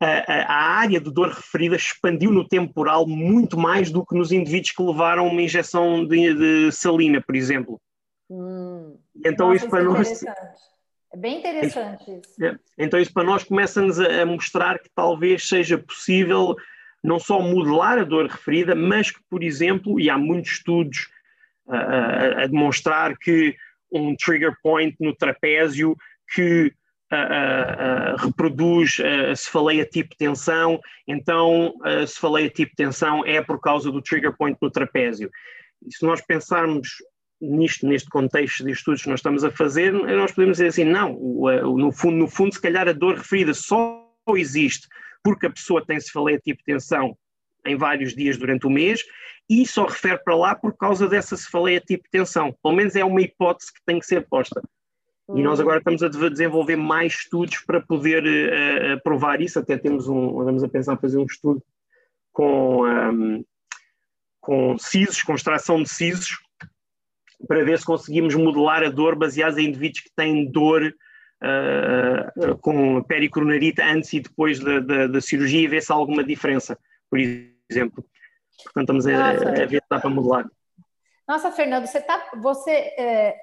[0.00, 4.72] a, a, área de dor referida expandiu no temporal muito mais do que nos indivíduos
[4.72, 7.80] que levaram uma injeção de, de salina, por exemplo.
[8.32, 8.96] Hum.
[9.24, 10.22] Então Nossa, isso para é nós
[11.12, 12.42] é bem interessante isso.
[12.42, 12.58] É.
[12.78, 16.56] Então isso para nós começa-nos a, a mostrar que talvez seja possível
[17.04, 21.10] não só modelar a dor referida, mas que, por exemplo, e há muitos estudos
[21.68, 23.54] a, a, demonstrar que
[23.90, 25.94] um trigger point no trapézio
[26.32, 26.72] que
[27.12, 34.00] uh, reproduz a cefaleia tipo tensão, então a cefaleia tipo tensão é por causa do
[34.00, 35.30] trigger point no trapézio.
[35.86, 36.88] E se nós pensarmos
[37.42, 41.12] nisto, neste contexto de estudos que nós estamos a fazer, nós podemos dizer assim, não,
[41.12, 44.88] no fundo, no fundo, se calhar a dor referida só existe
[45.22, 47.16] porque a pessoa tem cefaleia tipo tensão
[47.66, 49.02] em vários dias durante o mês
[49.48, 52.54] e só refere para lá por causa dessa cefaleia tipo tensão.
[52.62, 54.62] Pelo menos é uma hipótese que tem que ser posta.
[55.34, 55.62] E nós hum.
[55.62, 59.58] agora estamos a desenvolver mais estudos para poder uh, provar isso.
[59.58, 61.62] Até temos um, andamos a pensar em fazer um estudo
[62.32, 63.44] com, um,
[64.40, 66.38] com CISOs, com extração de CISOs,
[67.46, 70.94] para ver se conseguimos modelar a dor baseada em indivíduos que têm dor
[71.42, 76.24] uh, com pericoronarite antes e depois da, da, da, cirurgia e ver se há alguma
[76.24, 76.78] diferença,
[77.10, 78.04] por exemplo.
[78.64, 80.48] Portanto, estamos a, a, ver se dá para modelar.
[81.26, 83.36] Nossa, Fernando, você, tá, você é,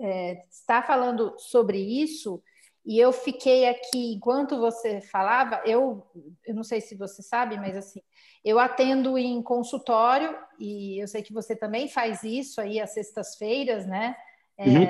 [0.00, 2.42] é, está falando sobre isso
[2.84, 6.04] e eu fiquei aqui, enquanto você falava, eu,
[6.44, 8.00] eu não sei se você sabe, mas assim,
[8.44, 13.86] eu atendo em consultório e eu sei que você também faz isso aí às sextas-feiras,
[13.86, 14.16] né?
[14.58, 14.86] É, uhum.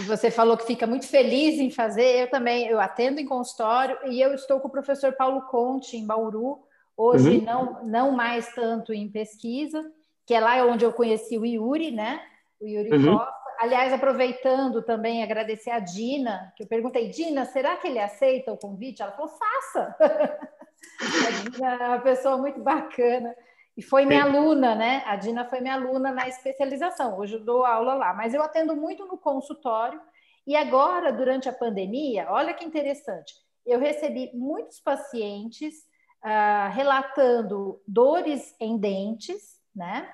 [0.00, 2.22] E você falou que fica muito feliz em fazer.
[2.22, 6.06] Eu também, eu atendo em consultório e eu estou com o professor Paulo Conte em
[6.06, 6.60] Bauru.
[6.96, 7.44] Hoje uhum.
[7.44, 9.82] não, não mais tanto em pesquisa,
[10.26, 12.20] que é lá onde eu conheci o Yuri, né?
[12.60, 13.16] O Yuri uhum.
[13.16, 13.41] Costa.
[13.58, 18.58] Aliás, aproveitando também agradecer a Dina, que eu perguntei, Dina, será que ele aceita o
[18.58, 19.02] convite?
[19.02, 19.96] Ela falou, faça.
[21.00, 23.34] A Dina é uma pessoa muito bacana.
[23.76, 25.02] E foi minha aluna, né?
[25.06, 27.18] A Dina foi minha aluna na especialização.
[27.18, 30.00] Hoje eu dou aula lá, mas eu atendo muito no consultório.
[30.46, 33.32] E agora, durante a pandemia, olha que interessante,
[33.64, 35.74] eu recebi muitos pacientes
[36.22, 40.12] uh, relatando dores em dentes, né?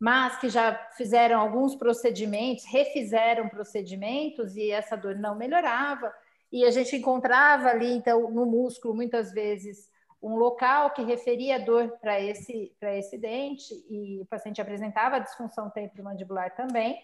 [0.00, 6.10] Mas que já fizeram alguns procedimentos, refizeram procedimentos e essa dor não melhorava.
[6.50, 9.90] E a gente encontrava ali, então, no músculo, muitas vezes,
[10.22, 16.54] um local que referia dor para esse, esse dente e o paciente apresentava disfunção temporomandibular
[16.54, 16.98] também.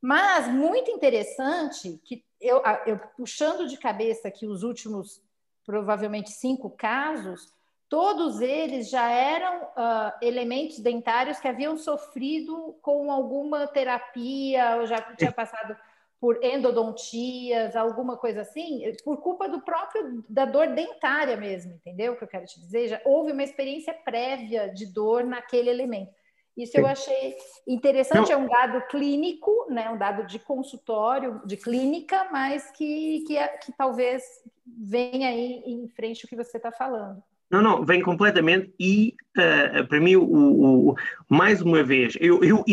[0.00, 5.22] Mas muito interessante que eu, eu puxando de cabeça aqui os últimos
[5.64, 7.52] provavelmente cinco casos,
[7.88, 15.00] todos eles já eram uh, elementos dentários que haviam sofrido com alguma terapia, ou já
[15.16, 15.76] tinha passado
[16.20, 22.14] por endodontias, alguma coisa assim, por culpa do próprio da dor dentária mesmo, entendeu?
[22.14, 26.10] O que eu quero te dizer, já houve uma experiência prévia de dor naquele elemento.
[26.56, 32.28] Isso eu achei interessante, é um dado clínico, né, um dado de consultório, de clínica,
[32.30, 34.22] mas que, que, é, que talvez
[34.64, 37.22] venha aí em frente o que você está falando.
[37.50, 40.94] Não, não, vem completamente e uh, para mim, o, o,
[41.28, 42.64] mais uma vez, eu, eu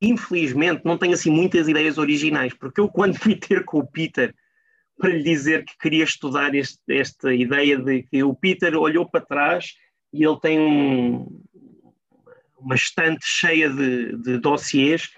[0.00, 4.34] infelizmente não tenho assim muitas ideias originais, porque eu quando fui ter com o Peter
[4.98, 9.20] para lhe dizer que queria estudar este, esta ideia de que o Peter olhou para
[9.20, 9.74] trás
[10.12, 11.42] e ele tem um,
[12.58, 15.10] uma estante cheia de, de dossiês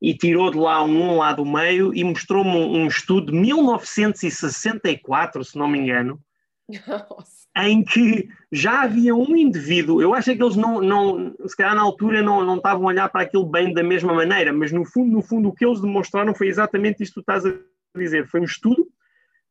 [0.00, 5.44] e tirou de lá um lá do meio e mostrou-me um, um estudo de 1964,
[5.44, 6.20] se não me engano,
[6.86, 11.74] Nossa em que já havia um indivíduo, eu acho que eles não, não se calhar
[11.74, 14.84] na altura não, não estavam a olhar para aquilo bem da mesma maneira, mas no
[14.84, 17.56] fundo, no fundo, o que eles demonstraram foi exatamente isto que tu estás a
[17.96, 18.26] dizer.
[18.26, 18.86] Foi um estudo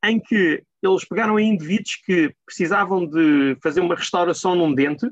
[0.04, 5.10] em que eles pegaram em indivíduos que precisavam de fazer uma restauração num dente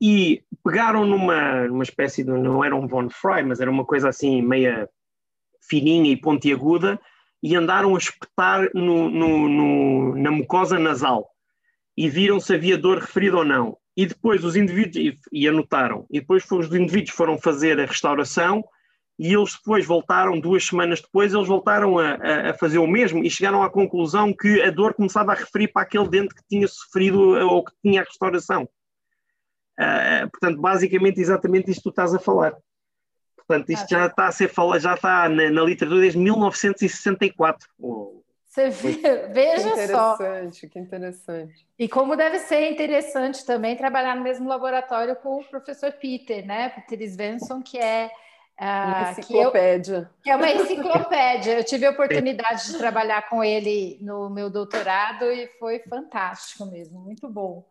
[0.00, 4.08] e pegaram numa, numa espécie de, não era um Von Fry, mas era uma coisa
[4.08, 4.88] assim meia
[5.68, 7.00] fininha e pontiaguda,
[7.42, 11.35] e andaram a espetar no, no, no, na mucosa nasal
[11.96, 13.76] e viram se havia dor referida ou não.
[13.96, 18.62] E depois os indivíduos, e, e anotaram, e depois os indivíduos foram fazer a restauração
[19.18, 23.24] e eles depois voltaram, duas semanas depois, eles voltaram a, a, a, fazer o mesmo
[23.24, 26.68] e chegaram à conclusão que a dor começava a referir para aquele dente que tinha
[26.68, 28.68] sofrido ou que tinha a restauração.
[29.78, 32.54] Uh, portanto, basicamente, exatamente isto que tu estás a falar.
[33.36, 37.68] Portanto, isto já está a ser falado, já está na, na literatura desde 1964.
[38.56, 40.14] Você vê, veja que só.
[40.14, 41.66] Interessante, que interessante.
[41.78, 46.70] E como deve ser interessante também trabalhar no mesmo laboratório com o professor Peter, né?
[46.70, 48.10] Peter Svensson, que é
[49.10, 50.10] enciclopédia.
[50.22, 51.58] Que, eu, que, é uma enciclopédia.
[51.58, 56.98] Eu tive a oportunidade de trabalhar com ele no meu doutorado e foi fantástico mesmo,
[56.98, 57.62] muito bom.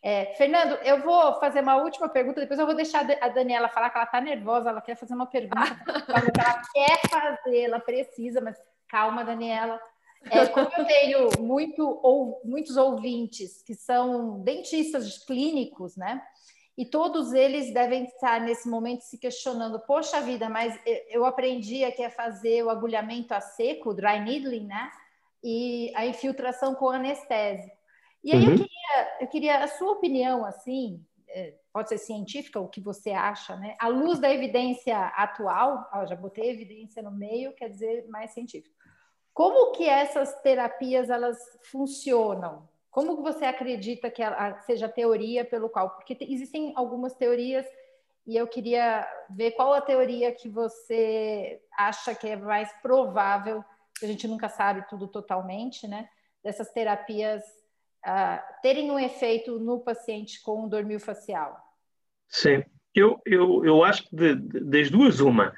[0.00, 3.90] É, Fernando, eu vou fazer uma última pergunta, depois eu vou deixar a Daniela falar
[3.90, 5.58] que ela está nervosa, ela quer fazer uma pergunta,
[6.06, 8.56] ela quer fazer, ela precisa, mas
[8.88, 9.80] calma, Daniela.
[10.24, 16.22] É, como eu tenho muito, ou, muitos ouvintes que são dentistas clínicos, né?
[16.76, 20.78] E todos eles devem estar nesse momento se questionando: poxa vida, mas
[21.08, 24.90] eu aprendi aqui a fazer o agulhamento a seco, dry needling, né?
[25.42, 27.76] E a infiltração com anestésico.
[28.22, 28.52] E aí uhum.
[28.52, 33.10] eu, queria, eu queria a sua opinião, assim, é, pode ser científica, o que você
[33.10, 33.76] acha, né?
[33.78, 38.77] À luz da evidência atual, ó, já botei evidência no meio, quer dizer mais científico.
[39.38, 42.68] Como que essas terapias elas funcionam?
[42.90, 45.90] Como que você acredita que ela, seja a teoria pelo qual?
[45.90, 47.64] Porque existem algumas teorias
[48.26, 53.64] e eu queria ver qual a teoria que você acha que é mais provável,
[54.02, 56.08] a gente nunca sabe tudo totalmente, né?
[56.42, 57.44] Dessas terapias
[58.04, 61.56] uh, terem um efeito no paciente com dormir facial.
[62.28, 65.54] Sim, eu, eu, eu acho que de, de, das duas, uma.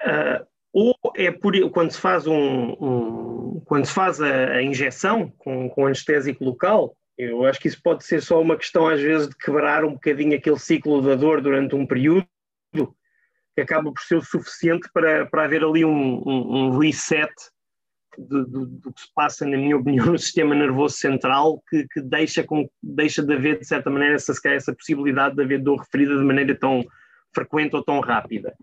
[0.00, 5.32] Uh, ou é por, quando se faz, um, um quando se faz a, a injeção
[5.38, 9.28] com, com anestésico local, eu acho que isso pode ser só uma questão, às vezes,
[9.28, 12.26] de quebrar um bocadinho aquele ciclo da dor durante um período,
[12.72, 17.32] que acaba por ser o suficiente para, para haver ali um, um, um reset
[18.16, 22.00] do, do, do, que se passa, na minha opinião, no sistema nervoso central, que, que
[22.00, 26.16] deixa, com, deixa de haver, de certa maneira, essa, essa possibilidade de haver dor referida
[26.16, 26.84] de maneira tão
[27.34, 28.54] frequente ou tão rápida.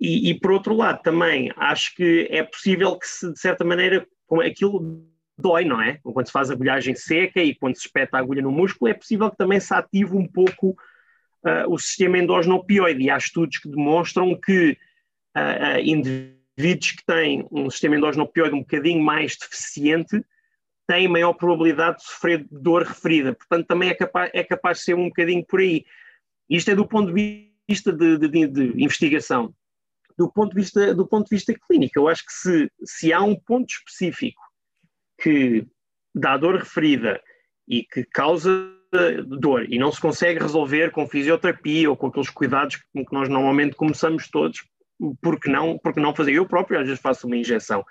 [0.00, 4.06] E, e, por outro lado, também acho que é possível que, se, de certa maneira,
[4.46, 5.02] aquilo
[5.36, 5.98] dói, não é?
[6.02, 9.30] Quando se faz agulhagem seca e quando se espeta a agulha no músculo, é possível
[9.30, 13.02] que também se ative um pouco uh, o sistema endógeno opioide.
[13.02, 14.76] E há estudos que demonstram que
[15.36, 20.22] uh, uh, indivíduos que têm um sistema endógeno opioide um bocadinho mais deficiente
[20.86, 23.34] têm maior probabilidade de sofrer dor referida.
[23.34, 25.84] Portanto, também é capaz, é capaz de ser um bocadinho por aí.
[26.48, 29.54] Isto é do ponto de vista de, de, de investigação
[30.18, 31.96] do ponto de vista, do ponto de vista clínico.
[31.96, 34.40] Eu acho que se, se há um ponto específico
[35.20, 35.64] que
[36.14, 37.20] dá dor referida
[37.68, 38.50] e que causa
[39.26, 43.28] dor e não se consegue resolver com fisioterapia ou com aqueles cuidados com que nós
[43.28, 44.64] normalmente começamos todos,
[45.20, 46.32] porque não, porque não fazer?
[46.32, 47.84] Eu próprio às vezes faço uma injeção.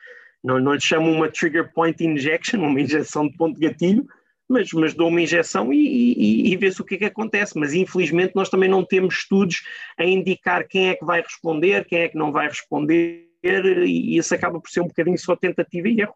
[0.44, 4.06] Não, não lhe chamo uma trigger point injection, uma injeção de ponto de gatilho,
[4.48, 7.58] mas, mas dou uma injeção e, e, e vê-se o que é que acontece.
[7.58, 9.62] Mas infelizmente nós também não temos estudos
[9.98, 14.34] a indicar quem é que vai responder, quem é que não vai responder, e isso
[14.34, 16.14] acaba por ser um bocadinho só tentativa e erro.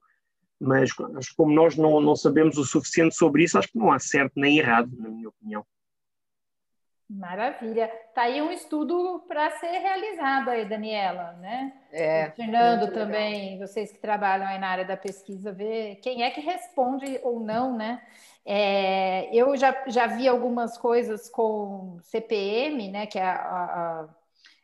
[0.59, 0.91] Mas
[1.35, 4.59] como nós não, não sabemos o suficiente sobre isso, acho que não há certo nem
[4.59, 5.65] errado, na minha opinião.
[7.13, 7.91] Maravilha.
[8.07, 11.73] Está aí um estudo para ser realizado aí, Daniela, né?
[11.91, 12.29] É.
[12.29, 13.67] O Fernando também, legal.
[13.67, 17.75] vocês que trabalham aí na área da pesquisa, ver quem é que responde ou não,
[17.75, 18.01] né?
[18.45, 23.05] É, eu já, já vi algumas coisas com CPM, né?
[23.05, 24.09] Que é a, a, a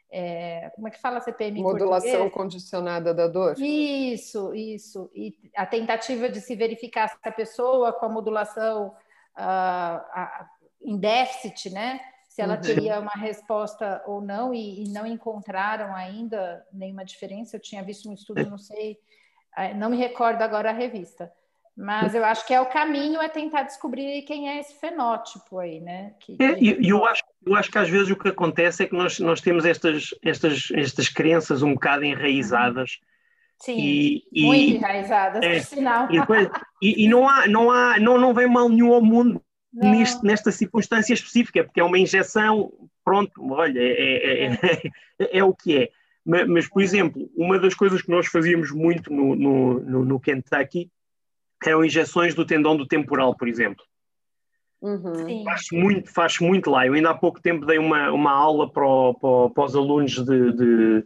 [0.09, 1.61] é, como é que fala CPM?
[1.61, 3.59] Modulação condicionada da dor.
[3.59, 5.11] Isso, isso.
[5.13, 8.95] E a tentativa de se verificar se a pessoa com a modulação
[9.37, 10.45] uh,
[10.81, 11.99] em déficit, né?
[12.37, 12.61] Se ela uhum.
[12.61, 17.55] teria uma resposta ou não, e, e, não encontraram ainda nenhuma diferença.
[17.55, 18.95] Eu tinha visto um estudo, não sei,
[19.57, 21.31] eh, não me recordo agora a revista.
[21.75, 25.79] Mas eu acho que é o caminho é tentar descobrir quem é esse fenótipo aí,
[25.79, 26.13] né?
[26.19, 28.95] Que, é, e eu, acho, eu acho que às vezes o que acontece é que
[28.95, 32.99] nós, nós temos estas, estas, estas crenças um bocado enraizadas.
[33.59, 36.11] Sim, e, muito enraizadas, é, por sinal.
[36.11, 36.49] E, depois,
[36.83, 39.41] e, e, não, há, não, há, não, não vem mal nenhum ao mundo
[39.73, 42.71] neste, nesta circunstância específica, porque é uma injeção,
[43.03, 44.59] pronto, olha, é, é,
[45.19, 45.89] é, é o que é.
[46.25, 50.19] Mas, mas, por exemplo, uma das coisas que nós fazíamos muito no, no, no, no
[50.19, 50.91] Kentucky
[51.65, 53.83] eram injeções do tendão do temporal, por exemplo.
[54.81, 55.43] Uhum.
[55.43, 56.85] Faz, muito, faz muito lá.
[56.85, 60.11] Eu ainda há pouco tempo dei uma, uma aula para, o, para, para os alunos
[60.11, 61.05] de, de,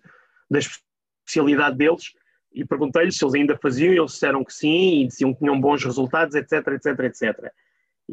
[0.49, 2.13] da especialidade deles
[2.53, 5.59] e perguntei-lhes se eles ainda faziam e eles disseram que sim e diziam que tinham
[5.59, 7.51] bons resultados, etc, etc, etc.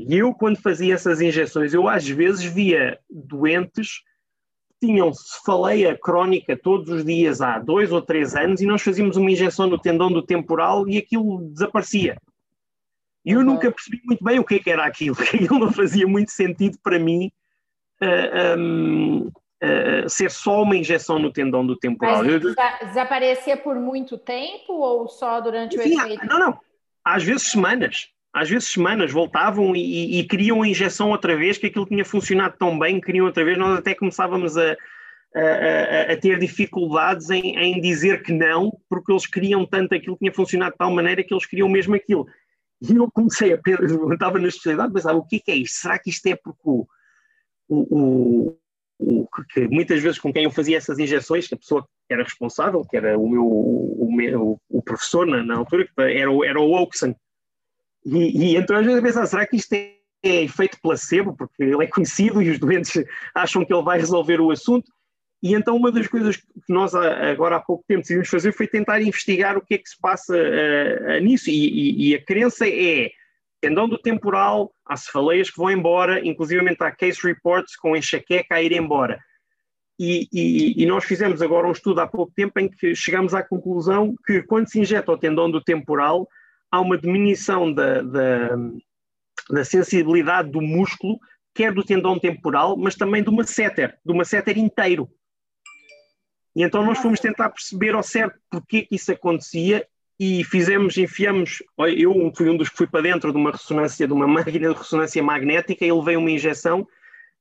[0.06, 3.98] E eu, quando fazia essas injeções, eu às vezes via doentes
[4.68, 9.16] que tinham cefaleia crónica todos os dias há dois ou três anos e nós fazíamos
[9.16, 12.16] uma injeção no tendão do temporal e aquilo desaparecia.
[13.24, 13.46] E eu uhum.
[13.46, 16.78] nunca percebi muito bem o que, é que era aquilo, aquilo não fazia muito sentido
[16.80, 17.32] para mim.
[18.00, 22.22] Uh, um, uh, ser só uma injeção no tendão do temporal.
[22.22, 26.24] Mas desaparecia por muito tempo ou só durante o efeito?
[26.24, 26.60] Não, não.
[27.04, 28.12] Às vezes semanas.
[28.32, 32.56] Às vezes semanas voltavam e, e, queriam a injeção outra vez, que aquilo tinha funcionado
[32.58, 33.56] tão bem, queriam outra vez.
[33.56, 34.76] Nós até começávamos a,
[35.34, 40.32] a, a, ter dificuldades em, em, dizer que não, porque eles queriam tanto aquilo, tinha
[40.32, 42.26] funcionado de tal maneira que eles queriam mesmo aquilo.
[42.80, 45.76] E eu comecei a pensar, estava na especialidade, pensava, o que é, é isto?
[45.76, 46.86] Será que isto é porque o,
[47.68, 48.58] o,
[48.98, 52.22] o, que muitas vezes com quem eu fazia essas injeções, que a pessoa que era
[52.22, 56.60] responsável, que era o meu, o, meu, o professor na, na altura, era, o, era
[56.60, 57.14] o Oakson.
[58.08, 59.92] E, e então às vezes eu pensava, será que isto é,
[60.22, 63.04] é efeito placebo, porque ele é conhecido e os doentes
[63.34, 64.90] acham que ele vai resolver o assunto?
[65.42, 69.00] E então uma das coisas que nós agora há pouco tempo decidimos fazer foi tentar
[69.00, 71.48] investigar o que é que se passa uh, nisso.
[71.48, 73.10] E, e, e, a crença é
[73.60, 78.62] tendão do temporal, há cefaleias que vão embora, inclusivamente há case reports com enxaqueca a
[78.62, 79.20] ir embora.
[79.98, 83.42] E, e, e, nós fizemos agora um estudo há pouco tempo em que chegamos à
[83.42, 86.28] conclusão que quando se injeta o tendão do temporal,
[86.70, 88.56] há uma diminuição da, da,
[89.50, 91.18] da sensibilidade do músculo,
[91.54, 95.08] quer do tendão temporal, mas também do masseter, do masseter inteiro.
[96.54, 99.86] E então nós fomos tentar perceber ao certo porque que isso acontecia
[100.18, 101.62] e fizemos, enfiamos,
[101.96, 104.78] eu fui um dos que fui para dentro de uma ressonância, de uma máquina de
[104.78, 106.86] ressonância magnética, ele veio uma injeção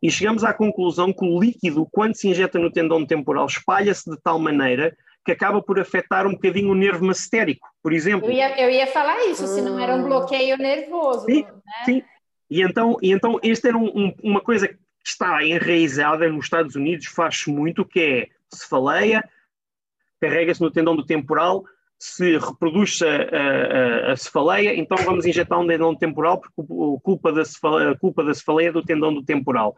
[0.01, 4.17] e chegamos à conclusão que o líquido, quando se injeta no tendão temporal, espalha-se de
[4.21, 4.95] tal maneira
[5.27, 8.29] que acaba por afetar um bocadinho o nervo macetérico, por exemplo.
[8.29, 11.25] Eu ia, eu ia falar isso, se não era um bloqueio nervoso.
[11.25, 11.51] Sim, né?
[11.83, 12.03] sim.
[12.49, 16.77] E então, e então este era um, um, uma coisa que está enraizada nos Estados
[16.77, 19.21] Unidos, faz-se muito, que é cefaleia,
[20.21, 21.65] carrega-se no tendão do temporal,
[21.99, 27.33] se reproduz a, a, a, cefaleia, então vamos injetar um tendão temporal, porque a culpa
[27.33, 29.75] da cefaleia, culpa da cefaleia é do tendão do temporal.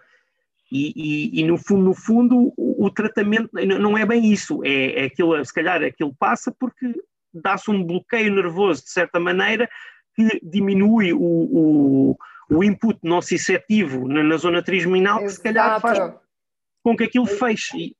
[0.71, 5.01] E, e, e, no fundo, no fundo o, o, tratamento não é bem isso, é,
[5.01, 6.93] é aquilo, se calhar aquilo passa porque
[7.33, 9.69] dá-se um bloqueio nervoso, de certa maneira,
[10.15, 12.17] que diminui o, o,
[12.49, 15.99] o input nociceptivo na, na zona trigeminal, que se calhar faz
[16.83, 17.95] com que aquilo feche.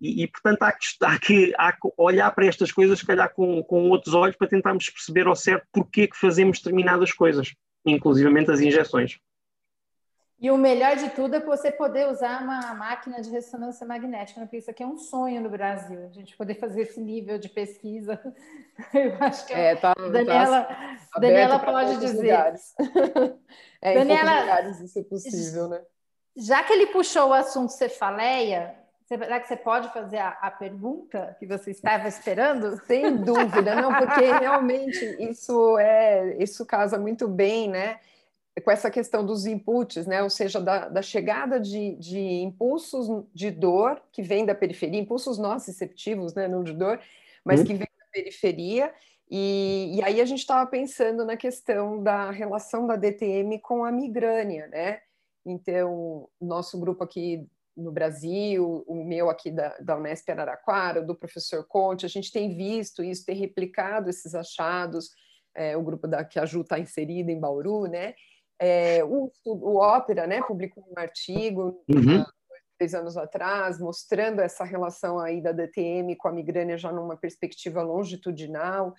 [0.00, 3.32] E, e, portanto, há que, há, que, há que olhar para estas coisas, se calhar,
[3.32, 7.52] com, com outros olhos, para tentarmos perceber ao certo porquê que fazemos determinadas coisas,
[7.84, 9.18] inclusivamente as injeções.
[10.40, 14.40] E o melhor de tudo é você poder usar uma máquina de ressonância magnética.
[14.40, 17.48] Porque isso aqui é um sonho no Brasil, a gente poder fazer esse nível de
[17.48, 18.20] pesquisa.
[18.94, 22.54] Eu acho que é, tá, Daniela, tá Daniela pode dizer.
[23.82, 25.82] é, Daniela, lugares isso é possível, né?
[26.36, 28.76] Já que ele puxou o assunto cefaleia,
[29.08, 32.78] Será que você pode fazer a, a, pergunta que você estava esperando?
[32.84, 37.98] Sem dúvida, não, porque realmente isso é isso casa muito bem, né?
[38.60, 40.22] Com essa questão dos inputs, né?
[40.22, 45.38] Ou seja, da, da chegada de, de impulsos de dor que vem da periferia, impulsos
[45.38, 46.48] nociceptivos, né?
[46.48, 47.00] Não de dor,
[47.44, 47.64] mas hum.
[47.64, 48.92] que vem da periferia.
[49.30, 53.92] E, e aí a gente estava pensando na questão da relação da DTM com a
[53.92, 55.00] migrânia, né?
[55.44, 57.46] Então, nosso grupo aqui
[57.76, 62.56] no Brasil, o meu aqui da, da Unesp Araraquara, do professor Conte, a gente tem
[62.56, 65.10] visto isso, tem replicado esses achados,
[65.54, 68.14] é, o grupo da, que a Ju está inserida em Bauru, né?
[68.58, 72.24] É, o, o Ópera né, publicou um artigo uhum.
[72.76, 77.82] três anos atrás, mostrando essa relação aí da DTM com a migrânia já numa perspectiva
[77.82, 78.94] longitudinal,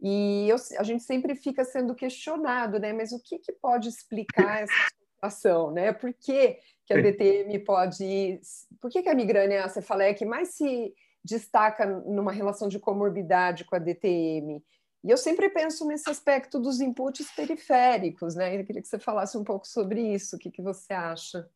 [0.00, 2.92] e eu, a gente sempre fica sendo questionado, né?
[2.92, 4.72] Mas o que, que pode explicar essa
[5.14, 5.92] situação, né?
[5.92, 8.40] Por que, que a DTM pode.
[8.80, 9.64] Por que, que a migrânia
[10.14, 10.94] que mais se
[11.24, 14.62] destaca numa relação de comorbidade com a DTM?
[15.04, 18.58] E eu sempre penso nesse aspecto dos inputs periféricos, né?
[18.58, 20.36] Eu queria que você falasse um pouco sobre isso.
[20.36, 21.48] O que, que você acha?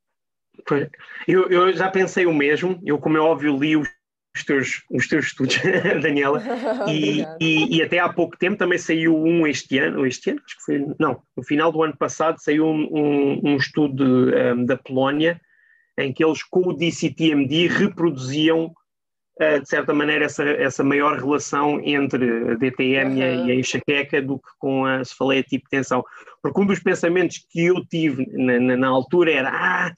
[1.26, 2.80] Eu, eu já pensei o mesmo.
[2.84, 3.88] Eu, como é óbvio, li os
[4.34, 5.58] os teus, os teus estudos,
[6.02, 6.42] Daniela,
[6.88, 10.56] e, e, e, até há pouco tempo também saiu um este ano, este ano, acho
[10.56, 14.76] que foi, não, no final do ano passado saiu um, um, um estudo um, da
[14.76, 15.40] Polónia
[15.98, 18.72] em que eles com o DCTMD reproduziam
[19.38, 23.46] de certa maneira essa, essa maior relação entre a DTM uhum.
[23.46, 26.04] e a enxaqueca do que com a cefaleia tipo tensão.
[26.42, 29.92] Porque um dos pensamentos que eu tive na, na, na altura era ah,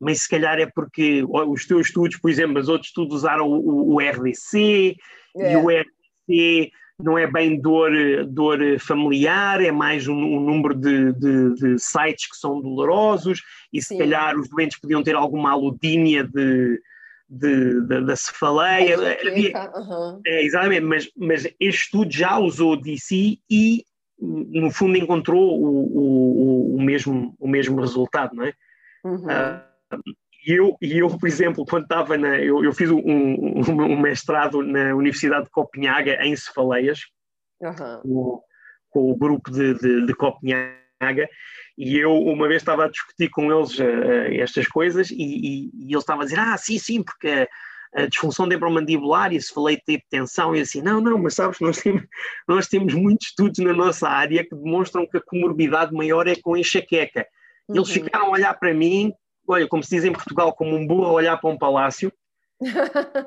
[0.00, 3.94] mas se calhar é porque os teus estudos, por exemplo, os outros estudos usaram o,
[3.94, 4.96] o RDC
[5.36, 5.52] é.
[5.52, 7.92] e o RDC não é bem dor,
[8.26, 13.80] dor familiar, é mais um, um número de, de, de, sites que são dolorosos e
[13.80, 13.98] se Sim.
[13.98, 16.80] calhar os doentes podiam ter alguma aludínia de,
[17.32, 18.96] de, de, da cefaleia.
[18.98, 20.20] Uhum.
[20.26, 23.84] É, exatamente, mas, mas este estudo já usou DC e
[24.20, 28.52] no fundo encontrou o, o, o, mesmo, o mesmo resultado, não é?
[29.04, 29.24] Uhum.
[29.24, 30.12] Uh,
[30.44, 32.38] E eu, eu, por exemplo, quando estava na.
[32.40, 37.00] Eu, eu fiz um, um, um, mestrado na Universidade de Copenhaga em cefaleias,
[37.60, 38.00] uhum.
[38.02, 38.42] com,
[38.90, 40.81] com, o grupo de, de, de, Copenhaga,
[41.76, 45.92] e eu uma vez estava a discutir com eles uh, estas coisas, e, e, e
[45.92, 47.48] eles estavam a dizer: Ah, sim, sim, porque
[47.94, 51.60] a disfunção temporomandibular e se falei de tipo tensão, e assim, não, não, mas sabes,
[51.60, 52.02] nós temos,
[52.48, 56.56] nós temos muitos estudos na nossa área que demonstram que a comorbidade maior é com
[56.56, 57.26] enxaqueca.
[57.68, 57.94] Eles uhum.
[57.94, 59.12] ficaram a olhar para mim,
[59.46, 62.10] olha, como se diz em Portugal, como um burro a olhar para um palácio,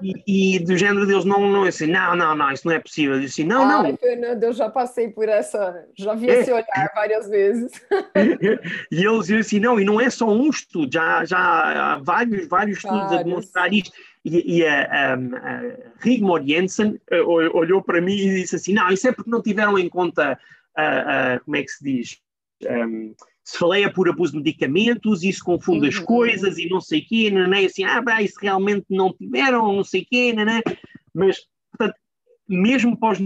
[0.01, 3.15] e, e, do género deles não, não, assim, não, não, não, isso não é possível.
[3.15, 3.97] Eu disse, não, Ai, não.
[3.97, 6.39] Fernando, eu já passei por essa, já vi é.
[6.39, 7.71] esse olhar várias vezes.
[8.91, 12.47] e eles diziam assim, não, e não é só um estudo, já, já há vários,
[12.47, 13.19] vários estudos vários.
[13.19, 13.91] a demonstrar isto.
[14.23, 15.61] E, e a, a, a
[15.99, 19.77] Rigmor Jensen eh, olhou para mim e disse assim: Não, isso é porque não tiveram
[19.77, 20.39] em conta,
[20.75, 22.17] a, como é que se diz?
[22.63, 23.13] Um,
[23.45, 25.89] se falei é por abuso de medicamentos, isso confunde uhum.
[25.89, 27.65] as coisas e não sei o quê, não é?
[27.65, 30.61] assim, ah, bah, isso realmente não tiveram, não sei o quê, não é?
[31.13, 31.37] Mas,
[31.71, 31.95] portanto,
[32.49, 33.19] mesmo para os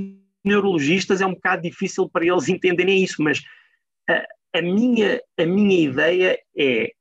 [0.43, 3.41] neurologistas é um bocado difícil para eles entenderem isso, mas
[4.09, 4.25] a,
[4.59, 6.91] a minha, a minha ideia é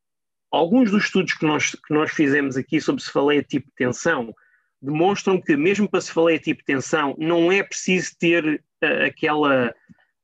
[0.51, 4.33] alguns dos estudos que nós, que nós fizemos aqui sobre cefaleia tipo de tensão
[4.81, 9.75] demonstram que, mesmo para cefaleia tipo de tensão, não é preciso ter uh, aquela,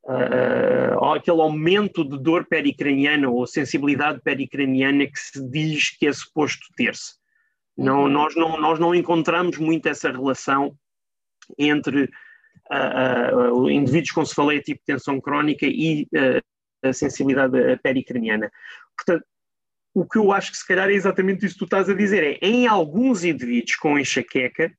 [0.05, 6.67] uh, aquele aumento de dor pericraniana ou sensibilidade pericraniana que se diz que é suposto
[6.77, 7.15] ter-se.
[7.77, 8.09] Não, uhum.
[8.09, 10.77] nós, não, nós não encontramos muito essa relação
[11.59, 12.09] entre
[12.71, 16.09] uh, indivíduos com cefaleia tipo tensão crónica e
[16.83, 18.51] a sensibilidade pericraniana.
[18.97, 19.25] Portanto,
[19.95, 22.23] o que eu acho que se calhar é exatamente isso que tu estás a dizer,
[22.23, 24.73] é em alguns indivíduos com enxaqueca,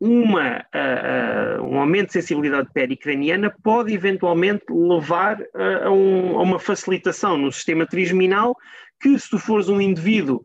[0.00, 6.42] uma, uh, uh, um aumento de sensibilidade pericraniana pode eventualmente levar uh, a, um, a,
[6.42, 8.56] uma facilitação no sistema trigeminal
[8.98, 10.42] que se tu fores um indivíduo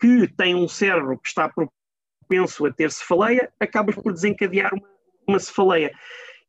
[0.00, 4.88] que tem um cérebro que está propenso a ter cefaleia, acabas por desencadear uma,
[5.28, 5.92] uma cefaleia.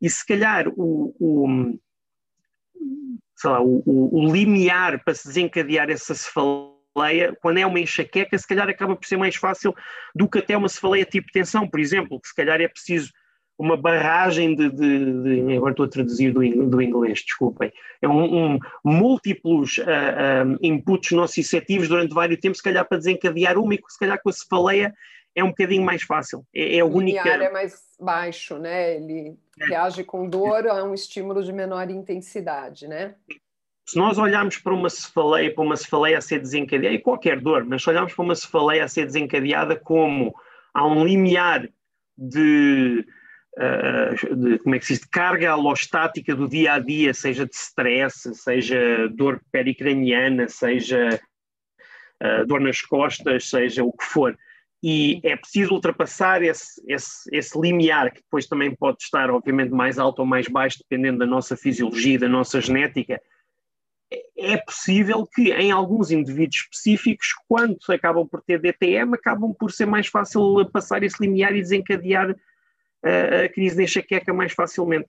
[0.02, 1.78] E se calhar o, o
[3.44, 6.69] lá, o, o limiar para se desencadear essa cefaleia,
[7.42, 9.74] quando é uma enxaqueca, se calhar acaba por ser mais fácil
[10.16, 13.12] do que até uma cefaleia tipo tensão, por exemplo, que se calhar é preciso
[13.58, 17.72] uma barragem de, de, de agora estou a traduzir do, do inglês, desculpem,
[18.02, 22.88] é um, um múltiplos uh, ah, um, ah, inputs nociceptivos durante vários tempos, se calhar
[22.88, 24.94] para desencadear uma e se calhar com a cefaleia
[25.36, 26.46] é um bocadinho mais fácil.
[26.56, 27.24] É, é a única.
[27.24, 28.96] O é mais baixo, né?
[28.96, 29.66] Ele é.
[29.66, 33.16] reage com dor a um estímulo de menor intensidade, né?
[33.90, 37.66] Se nós olharmos para uma cefaleia, para uma cefaleia a ser desencadeada, e qualquer dor,
[37.66, 40.32] mas se olharmos para uma cefaleia a ser desencadeada como
[40.72, 41.68] há um limiar
[42.16, 43.04] de,
[43.58, 47.48] uh, de, como é que se diz, de carga alostática do dia a dia, seja
[47.48, 51.20] de stress, seja dor pericraniana, seja
[52.22, 54.38] uh, dor nas costas, seja o que for,
[54.84, 59.98] e é preciso ultrapassar esse, esse, esse limiar, que depois também pode estar, obviamente, mais
[59.98, 63.20] alto ou mais baixo, dependendo da nossa fisiologia, da nossa genética.
[64.38, 69.86] É possível que em alguns indivíduos específicos, quando acabam por ter DTM, acabam por ser
[69.86, 72.36] mais fácil passar esse limiar e desencadear
[73.04, 75.08] a, a crise de enxaqueca mais facilmente.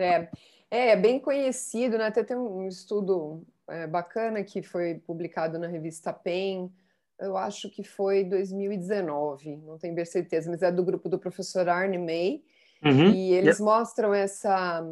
[0.00, 0.30] É,
[0.70, 2.06] é bem conhecido, né?
[2.06, 6.70] até tem um estudo é, bacana que foi publicado na revista PEN,
[7.20, 11.68] eu acho que foi 2019, não tenho bem certeza, mas é do grupo do professor
[11.68, 12.42] Arne May,
[12.84, 13.10] uhum.
[13.10, 14.82] e eles mostram essa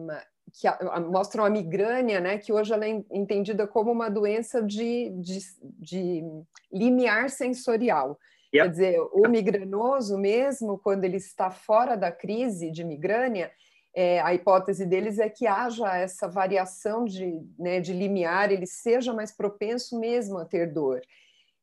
[0.60, 4.62] que a, a, mostram a migrânia, né, que hoje ela é entendida como uma doença
[4.62, 5.38] de, de,
[5.78, 6.22] de
[6.72, 8.18] limiar sensorial.
[8.54, 8.64] Yep.
[8.64, 13.50] Quer dizer, o migranoso mesmo, quando ele está fora da crise de migrânia,
[13.94, 19.12] é, a hipótese deles é que haja essa variação de, né, de limiar, ele seja
[19.12, 21.00] mais propenso mesmo a ter dor.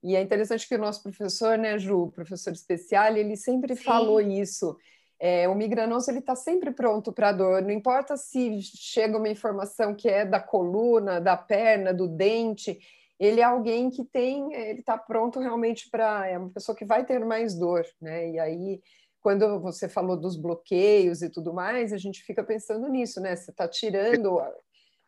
[0.04, 3.84] E é interessante que o nosso professor, né, Ju, professor especial, ele sempre Sim.
[3.84, 4.78] falou isso.
[5.20, 9.94] É, o migranoso ele está sempre pronto para dor, não importa se chega uma informação
[9.94, 12.80] que é da coluna, da perna, do dente,
[13.20, 17.06] ele é alguém que tem, ele está pronto realmente para, é uma pessoa que vai
[17.06, 18.30] ter mais dor, né?
[18.32, 18.82] E aí,
[19.20, 23.36] quando você falou dos bloqueios e tudo mais, a gente fica pensando nisso, né?
[23.36, 24.40] Você está tirando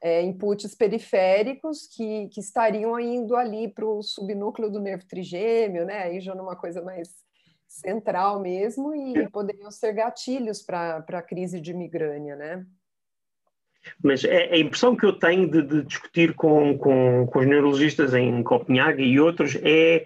[0.02, 6.04] é, inputs periféricos que, que estariam indo ali para o subnúcleo do nervo trigêmeo, né?
[6.04, 7.10] Aí já numa coisa mais
[7.72, 12.66] central mesmo, e poderiam ser gatilhos para a crise de migrânia, né?
[14.04, 18.14] Mas é, a impressão que eu tenho de, de discutir com, com, com, os neurologistas
[18.14, 20.06] em Copenhague e outros é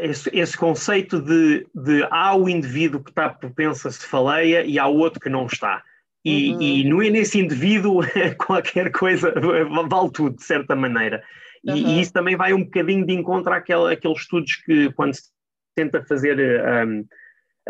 [0.00, 4.86] esse, esse conceito de, de há o indivíduo que está propenso a cefaleia e há
[4.86, 5.82] outro que não está.
[6.24, 6.62] E, uhum.
[6.62, 8.00] e no, nesse indivíduo,
[8.38, 9.34] qualquer coisa
[9.88, 11.22] vale tudo, de certa maneira.
[11.62, 15.30] E, e, isso também vai um bocadinho de encontro àquele, àqueles estudos que, quando se
[15.74, 16.38] tenta fazer
[16.84, 17.04] um,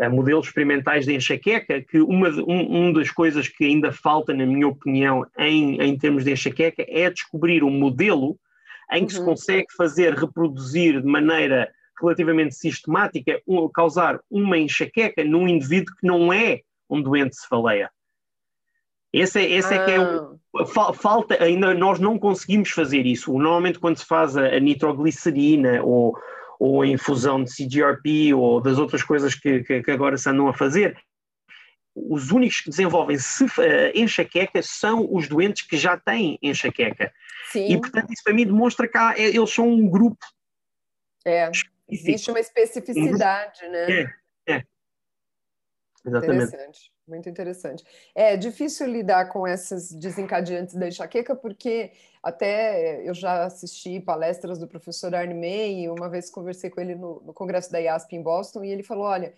[0.09, 4.67] modelos experimentais de enxaqueca, que uma um, um, das coisas que ainda falta, na minha
[4.67, 8.37] opinião, em, em termos de enxaqueca, é descobrir um modelo
[8.91, 9.19] em que uhum.
[9.19, 16.07] se consegue fazer reproduzir de maneira relativamente sistemática, um, causar uma enxaqueca num indivíduo que
[16.07, 17.89] não é um doente de cefaleia.
[19.13, 19.77] Esse é, esse ah.
[19.77, 20.93] é que é o, ah.
[20.93, 23.31] falta, ainda nós não conseguimos fazer isso.
[23.33, 26.17] Normalmente quando se faz a, a nitroglicerina ou,
[26.61, 30.47] ou a infusão de CGRP ou das outras coisas que, que, que agora se andam
[30.47, 30.95] a fazer,
[31.95, 33.19] os únicos que desenvolvem uh,
[33.95, 37.11] enxaqueca são os doentes que já têm enxaqueca.
[37.51, 37.65] Sim.
[37.65, 40.23] E portanto isso para mim demonstra que há, eles são um grupo.
[41.25, 41.49] É,
[41.89, 43.91] existe uma especificidade, né?
[43.91, 44.63] É, é.
[46.05, 46.43] Exatamente.
[46.43, 46.91] Interessante.
[47.11, 47.83] Muito interessante.
[48.15, 51.91] É difícil lidar com esses desencadeantes da enxaqueca, porque
[52.23, 56.95] até eu já assisti palestras do professor Arne May, e uma vez conversei com ele
[56.95, 59.33] no, no congresso da IASP em Boston, e ele falou: olha,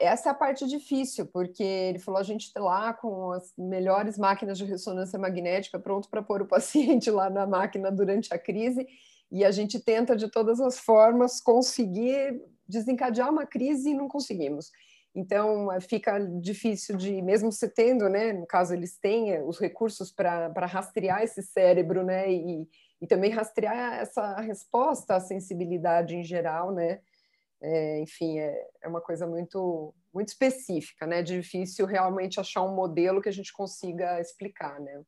[0.00, 4.16] essa é a parte difícil, porque ele falou: a gente está lá com as melhores
[4.16, 8.88] máquinas de ressonância magnética pronto para pôr o paciente lá na máquina durante a crise,
[9.30, 14.72] e a gente tenta de todas as formas conseguir desencadear uma crise e não conseguimos.
[15.16, 19.58] Então, eh, fica difícil de, mesmo se tendo, né, no caso eles têm eh, os
[19.58, 22.68] recursos para rastrear esse cérebro, né, e,
[23.00, 27.00] e também rastrear essa resposta à sensibilidade em geral, né,
[27.62, 33.22] é, enfim, é, é uma coisa muito, muito específica, né, difícil realmente achar um modelo
[33.22, 35.00] que a gente consiga explicar, né.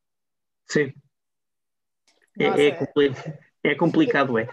[0.67, 0.91] Sim.
[2.39, 2.69] É, Nossa, é,
[3.63, 4.47] é, é complicado, é.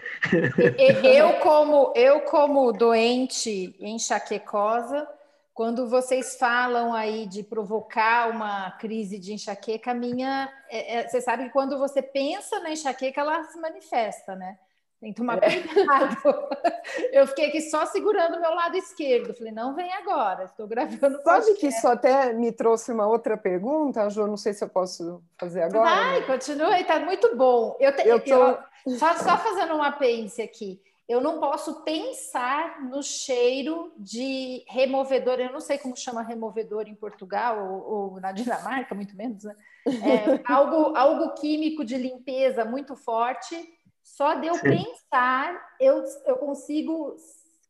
[1.03, 5.16] Eu como, eu como doente enxaquecosa,
[5.57, 10.53] quando vocês falam aí de provocar uma crise de enxaqueca, a minha.
[10.69, 14.59] É, é, você sabe que quando você pensa na enxaqueca, ela se manifesta, né?
[15.01, 15.63] Tem que tomar é.
[15.63, 16.17] cuidado.
[17.11, 19.33] Eu fiquei aqui só segurando o meu lado esquerdo.
[19.33, 21.23] Falei, não vem agora, estou gravando.
[21.23, 24.27] Sabe que isso até me trouxe uma outra pergunta, Jo?
[24.27, 25.89] Não sei se eu posso fazer agora.
[25.89, 26.27] Vai, né?
[26.27, 27.75] continua, está muito bom.
[27.81, 28.35] Eu, te, eu, tô...
[28.35, 35.39] eu só, só fazendo um apêndice aqui eu não posso pensar no cheiro de removedor,
[35.39, 39.55] eu não sei como chama removedor em Portugal ou, ou na Dinamarca, muito menos, né?
[39.87, 43.57] É, algo, algo químico de limpeza muito forte.
[44.03, 44.69] Só de eu Sim.
[44.69, 47.17] pensar, eu, eu consigo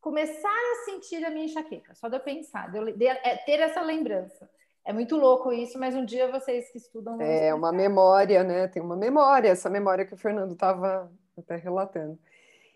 [0.01, 1.93] começar a sentir a minha enxaqueca.
[1.93, 4.49] Só de eu pensar, de eu de, é, ter essa lembrança.
[4.83, 7.21] É muito louco isso, mas um dia vocês que estudam.
[7.21, 8.67] É uma memória, né?
[8.67, 12.17] Tem uma memória, essa memória que o Fernando estava até relatando.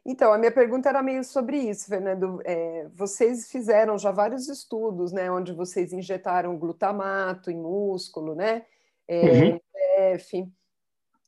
[0.05, 2.41] Então, a minha pergunta era meio sobre isso, Fernando.
[2.43, 8.65] É, vocês fizeram já vários estudos, né, onde vocês injetaram glutamato em músculo, né,
[9.07, 10.51] é, uhum.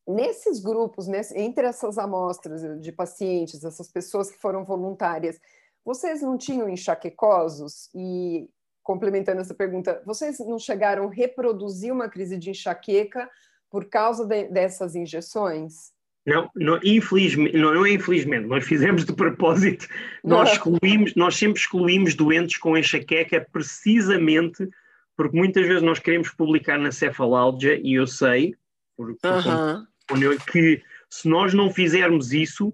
[0.05, 5.39] Nesses grupos, nesse, entre essas amostras de pacientes, essas pessoas que foram voluntárias,
[5.85, 7.89] vocês não tinham enxaquecosos?
[7.95, 8.49] E,
[8.81, 13.29] complementando essa pergunta, vocês não chegaram a reproduzir uma crise de enxaqueca
[13.69, 15.92] por causa de, dessas injeções?
[16.25, 19.87] Não, não, infelizmente, não, não é infelizmente, nós fizemos de propósito,
[20.23, 24.69] nós, excluímos, nós sempre excluímos doentes com enxaqueca precisamente
[25.15, 28.55] porque muitas vezes nós queremos publicar na cefalálgia e eu sei
[28.95, 30.51] por, uh -huh.
[30.51, 32.73] que se nós não fizermos isso,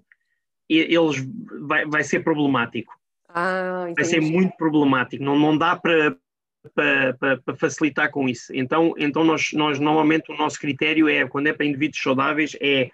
[0.68, 1.16] eles
[1.62, 2.94] vai, vai ser problemático.
[3.28, 6.16] Ah, vai ser muito problemático, não, não dá para,
[6.74, 8.52] para, facilitar com isso.
[8.54, 12.90] Então, então nós, nós normalmente o nosso critério é, quando é para indivíduos saudáveis, é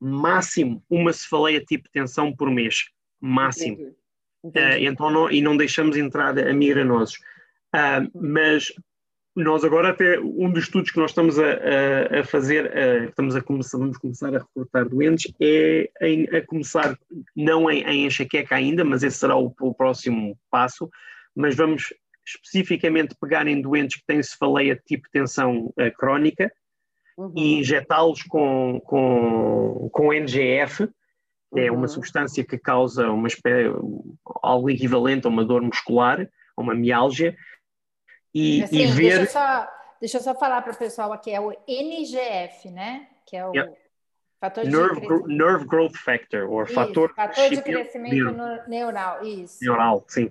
[0.00, 2.86] máximo uma cefaleia tipo tensão por mês.
[3.20, 3.74] Máximo.
[3.74, 3.96] Entendi.
[4.44, 4.86] Entendi.
[4.86, 7.16] Uh, então não, e não deixamos entrar a migranosos.
[7.74, 8.72] Uh, mas
[9.38, 13.36] nós agora até um dos estudos que nós estamos a, a, a fazer, uh, estamos
[13.36, 16.98] a começar, vamos começar a recrutar doentes, é em, a começar
[17.36, 20.90] não em, em enxaqueca ainda, mas esse será o, o, próximo passo,
[21.36, 21.94] mas vamos
[22.26, 26.52] especificamente pegar em doentes que têm cefaleia tipo tensão uh, crónica,
[27.18, 27.32] uhum.
[27.36, 30.88] e injetá-los com, com, com NGF,
[31.52, 31.88] que é uma uhum.
[31.88, 33.74] substância que causa uma espécie,
[34.42, 37.36] algo equivalente a uma dor muscular, a uma mialgia,
[38.32, 39.16] e, assim, e ver...
[39.16, 39.68] Deixa eu, só,
[40.00, 43.08] deixa eu só falar para o pessoal aqui, é o NGF, né?
[43.26, 43.52] Que é o
[44.40, 48.36] fator nerve, de nerve Growth Factor, ou fator, fator de crescimento
[48.68, 49.58] neural, isso.
[49.62, 50.30] Neural, sim.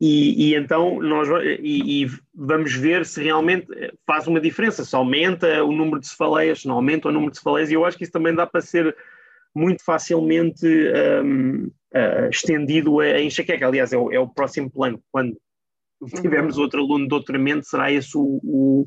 [0.00, 1.28] E, e, então nós
[1.60, 3.66] e, e, vamos ver se realmente
[4.06, 7.36] faz uma diferença, se aumenta o número de cefaleias, se não aumenta o número de
[7.36, 8.96] cefaleias, e eu acho que isso também dá para ser
[9.54, 10.66] muito facilmente
[11.24, 13.66] um, uh, eh, estendido a, enxaqueca.
[13.66, 15.02] Aliás, é o, é o, próximo plano.
[15.10, 15.36] Quando
[16.22, 16.62] tivermos uhum.
[16.62, 18.86] outro aluno de doutoramento, será esse o,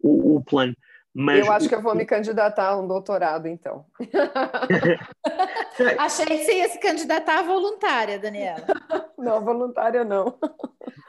[0.00, 0.74] o, o plano.
[1.18, 1.46] Mas...
[1.46, 3.86] Eu acho que eu vou me candidatar a um doutorado, então.
[5.98, 8.66] Achei que você ia se candidatar a voluntária, Daniela.
[9.16, 10.38] Não, voluntária não.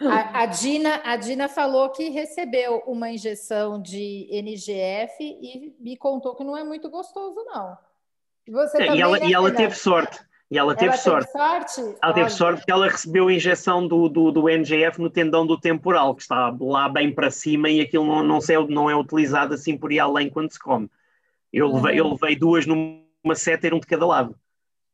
[0.02, 6.34] A, a, Dina, a Dina falou que recebeu uma injeção de NGF e me contou
[6.34, 7.78] que não é muito gostoso, não.
[8.48, 10.18] Você é, e ela, né, e ela teve sorte.
[10.50, 11.32] E ela teve ela sorte.
[11.32, 11.98] Teve sorte.
[12.02, 15.60] Ela teve sorte porque ela recebeu a injeção do, do, do, NGF no tendão do
[15.60, 18.96] temporal, que está lá bem para cima e aquilo não, não, se é, não é
[18.96, 20.90] utilizado assim por ir além quando se come.
[21.52, 21.76] Eu, uhum.
[21.76, 24.36] levei, eu levei duas numa seta, um de cada lado.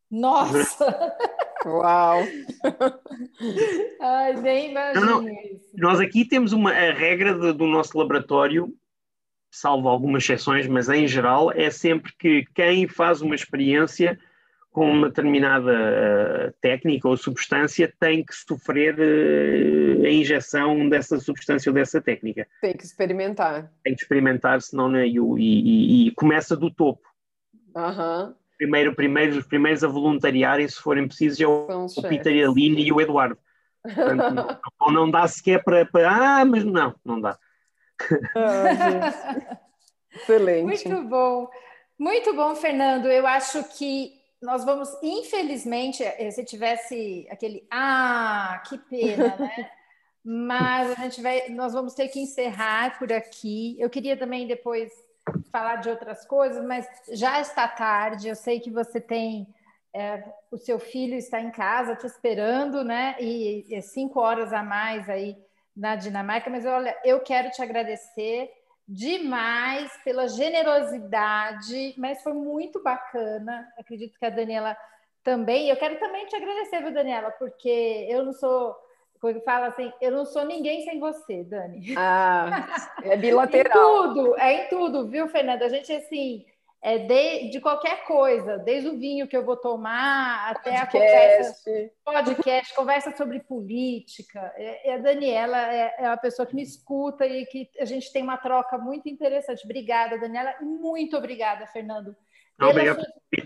[0.10, 1.16] Nossa!
[1.66, 2.24] Uau!
[4.02, 5.30] Ai, nem imagino não, não.
[5.30, 5.70] isso.
[5.76, 8.74] Nós aqui temos uma a regra de, do nosso laboratório,
[9.50, 14.20] salvo algumas exceções, mas em geral é sempre que quem faz uma experiência
[14.74, 21.70] com uma determinada uh, técnica ou substância tem que sofrer uh, a injeção dessa substância
[21.70, 22.48] ou dessa técnica.
[22.60, 23.72] Tem que experimentar.
[23.84, 27.08] Tem que experimentar, senão não é, e, e, e, começa do topo.
[27.76, 28.34] Uhum.
[28.58, 32.92] Primeiro, primeiro, os primeiros a voluntariarem, se forem precisos, é o, o Peter Aline e
[32.92, 33.38] o Eduardo.
[33.84, 36.10] Portanto, ou não dá sequer para, para.
[36.10, 37.38] Ah, mas não, não dá.
[38.36, 39.60] Ah,
[40.16, 40.88] Excelente.
[40.88, 41.48] Muito bom.
[42.00, 43.08] Muito bom, Fernando.
[43.08, 49.72] Eu acho que nós vamos, infelizmente, eh, se tivesse aquele ah, que pena, né?
[50.22, 53.76] Mas a gente vai, nós vamos ter que encerrar por aqui.
[53.80, 54.92] Eu queria também depois
[55.52, 58.30] falar de outras coisas, mas já está tarde.
[58.30, 59.46] Eu sei que você tem
[59.94, 63.18] é, o seu filho está em casa te esperando, né?
[63.20, 65.38] E, e cinco horas a mais aí
[65.76, 66.50] na Dinamarca.
[66.50, 68.50] Mas olha, eu quero te agradecer
[68.88, 73.68] demais pela generosidade, mas foi muito bacana.
[73.78, 74.78] Acredito que a Daniela
[75.24, 75.70] também.
[75.70, 78.76] Eu quero também te agradecer, viu, Daniela, porque eu não sou.
[79.20, 81.96] Quando fala assim, eu não sou ninguém sem você, Dani.
[81.96, 82.68] Ah,
[83.04, 83.72] é bilateral.
[83.72, 85.66] em tudo, é em tudo, viu, Fernanda?
[85.66, 86.46] A gente, assim,
[86.84, 90.98] é de, de qualquer coisa, desde o vinho que eu vou tomar até podcast.
[90.98, 94.54] a conversa, podcast, conversa sobre política.
[94.58, 98.22] E a Daniela é, é uma pessoa que me escuta e que a gente tem
[98.22, 99.64] uma troca muito interessante.
[99.64, 100.56] Obrigada, Daniela.
[100.62, 102.14] Muito obrigada, Fernando.
[102.58, 103.06] Pela, sua,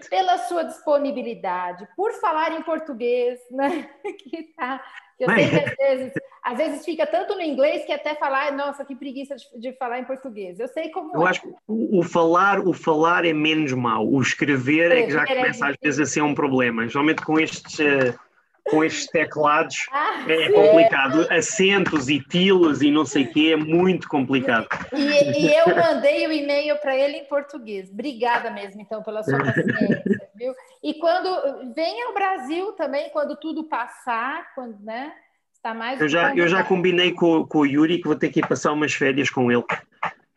[0.10, 3.88] pela sua disponibilidade, por falar em português, né?
[4.20, 4.84] que tá,
[5.20, 6.14] eu sei que às vezes,
[6.44, 10.00] às vezes fica tanto no inglês que até falar, nossa, que preguiça de, de falar
[10.00, 10.60] em português.
[10.60, 11.16] Eu sei como.
[11.16, 11.30] Eu é.
[11.30, 14.08] acho que o, o, falar, o falar é menos mau.
[14.08, 16.88] O escrever, é que já é começa às vezes a ser um problema.
[16.88, 17.80] Geralmente com estes.
[17.80, 18.27] Uh,
[18.70, 21.28] com estes teclados ah, é complicado.
[21.30, 21.38] É.
[21.38, 24.68] Acentos e tilos e não sei o quê, é muito complicado.
[24.94, 27.90] E, e eu mandei o e-mail para ele em português.
[27.90, 30.04] Obrigada mesmo, então, pela sua paciência,
[30.36, 30.54] viu?
[30.84, 35.14] E quando venha ao Brasil também, quando tudo passar, quando, né?
[35.54, 36.00] Está mais.
[36.00, 38.72] Eu já, eu já combinei com, com o Yuri que vou ter que ir passar
[38.72, 39.64] umas férias com ele.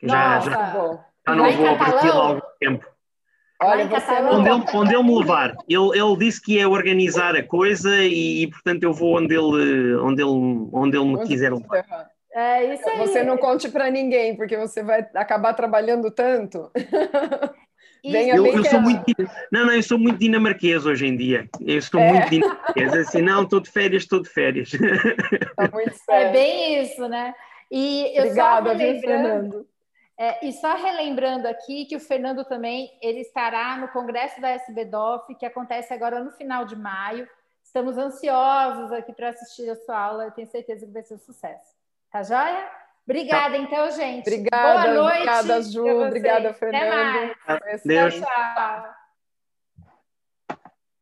[0.03, 2.87] Nossa, já, já, já não vou ao Brasil há algum tempo.
[3.63, 5.55] Olha, você onde, ele, onde ele me levar.
[5.69, 10.23] Ele, ele disse que ia organizar a coisa e, portanto, eu vou onde ele, onde
[10.23, 12.09] ele, onde ele me onde quiser levar.
[12.33, 12.99] É isso aí.
[12.99, 16.71] Você não conte para ninguém, porque você vai acabar trabalhando tanto.
[18.03, 19.05] Venha eu, eu sou muito,
[19.53, 21.47] não, não, eu sou muito dinamarquês hoje em dia.
[21.61, 22.13] Eu sou é.
[22.13, 22.95] muito dinamarquês.
[22.95, 24.71] Assim, não, estou de férias, estou de férias.
[25.55, 27.35] Tá muito É bem isso, né?
[27.71, 29.67] E eu Obrigada, viu, Fernando?
[30.21, 35.35] É, e só relembrando aqui que o Fernando também ele estará no Congresso da SBDOF,
[35.35, 37.27] que acontece agora no final de maio.
[37.65, 41.19] Estamos ansiosos aqui para assistir a sua aula, eu tenho certeza que vai ser um
[41.19, 41.75] sucesso.
[42.13, 42.71] Tá joia?
[43.07, 44.29] Obrigada, então, gente.
[44.29, 45.17] Obrigada, Boa noite.
[45.17, 45.87] Obrigada, Ju.
[45.89, 47.35] Obrigada, Fernando.
[47.47, 47.83] Até mais.
[47.83, 49.00] Tchau, tchau.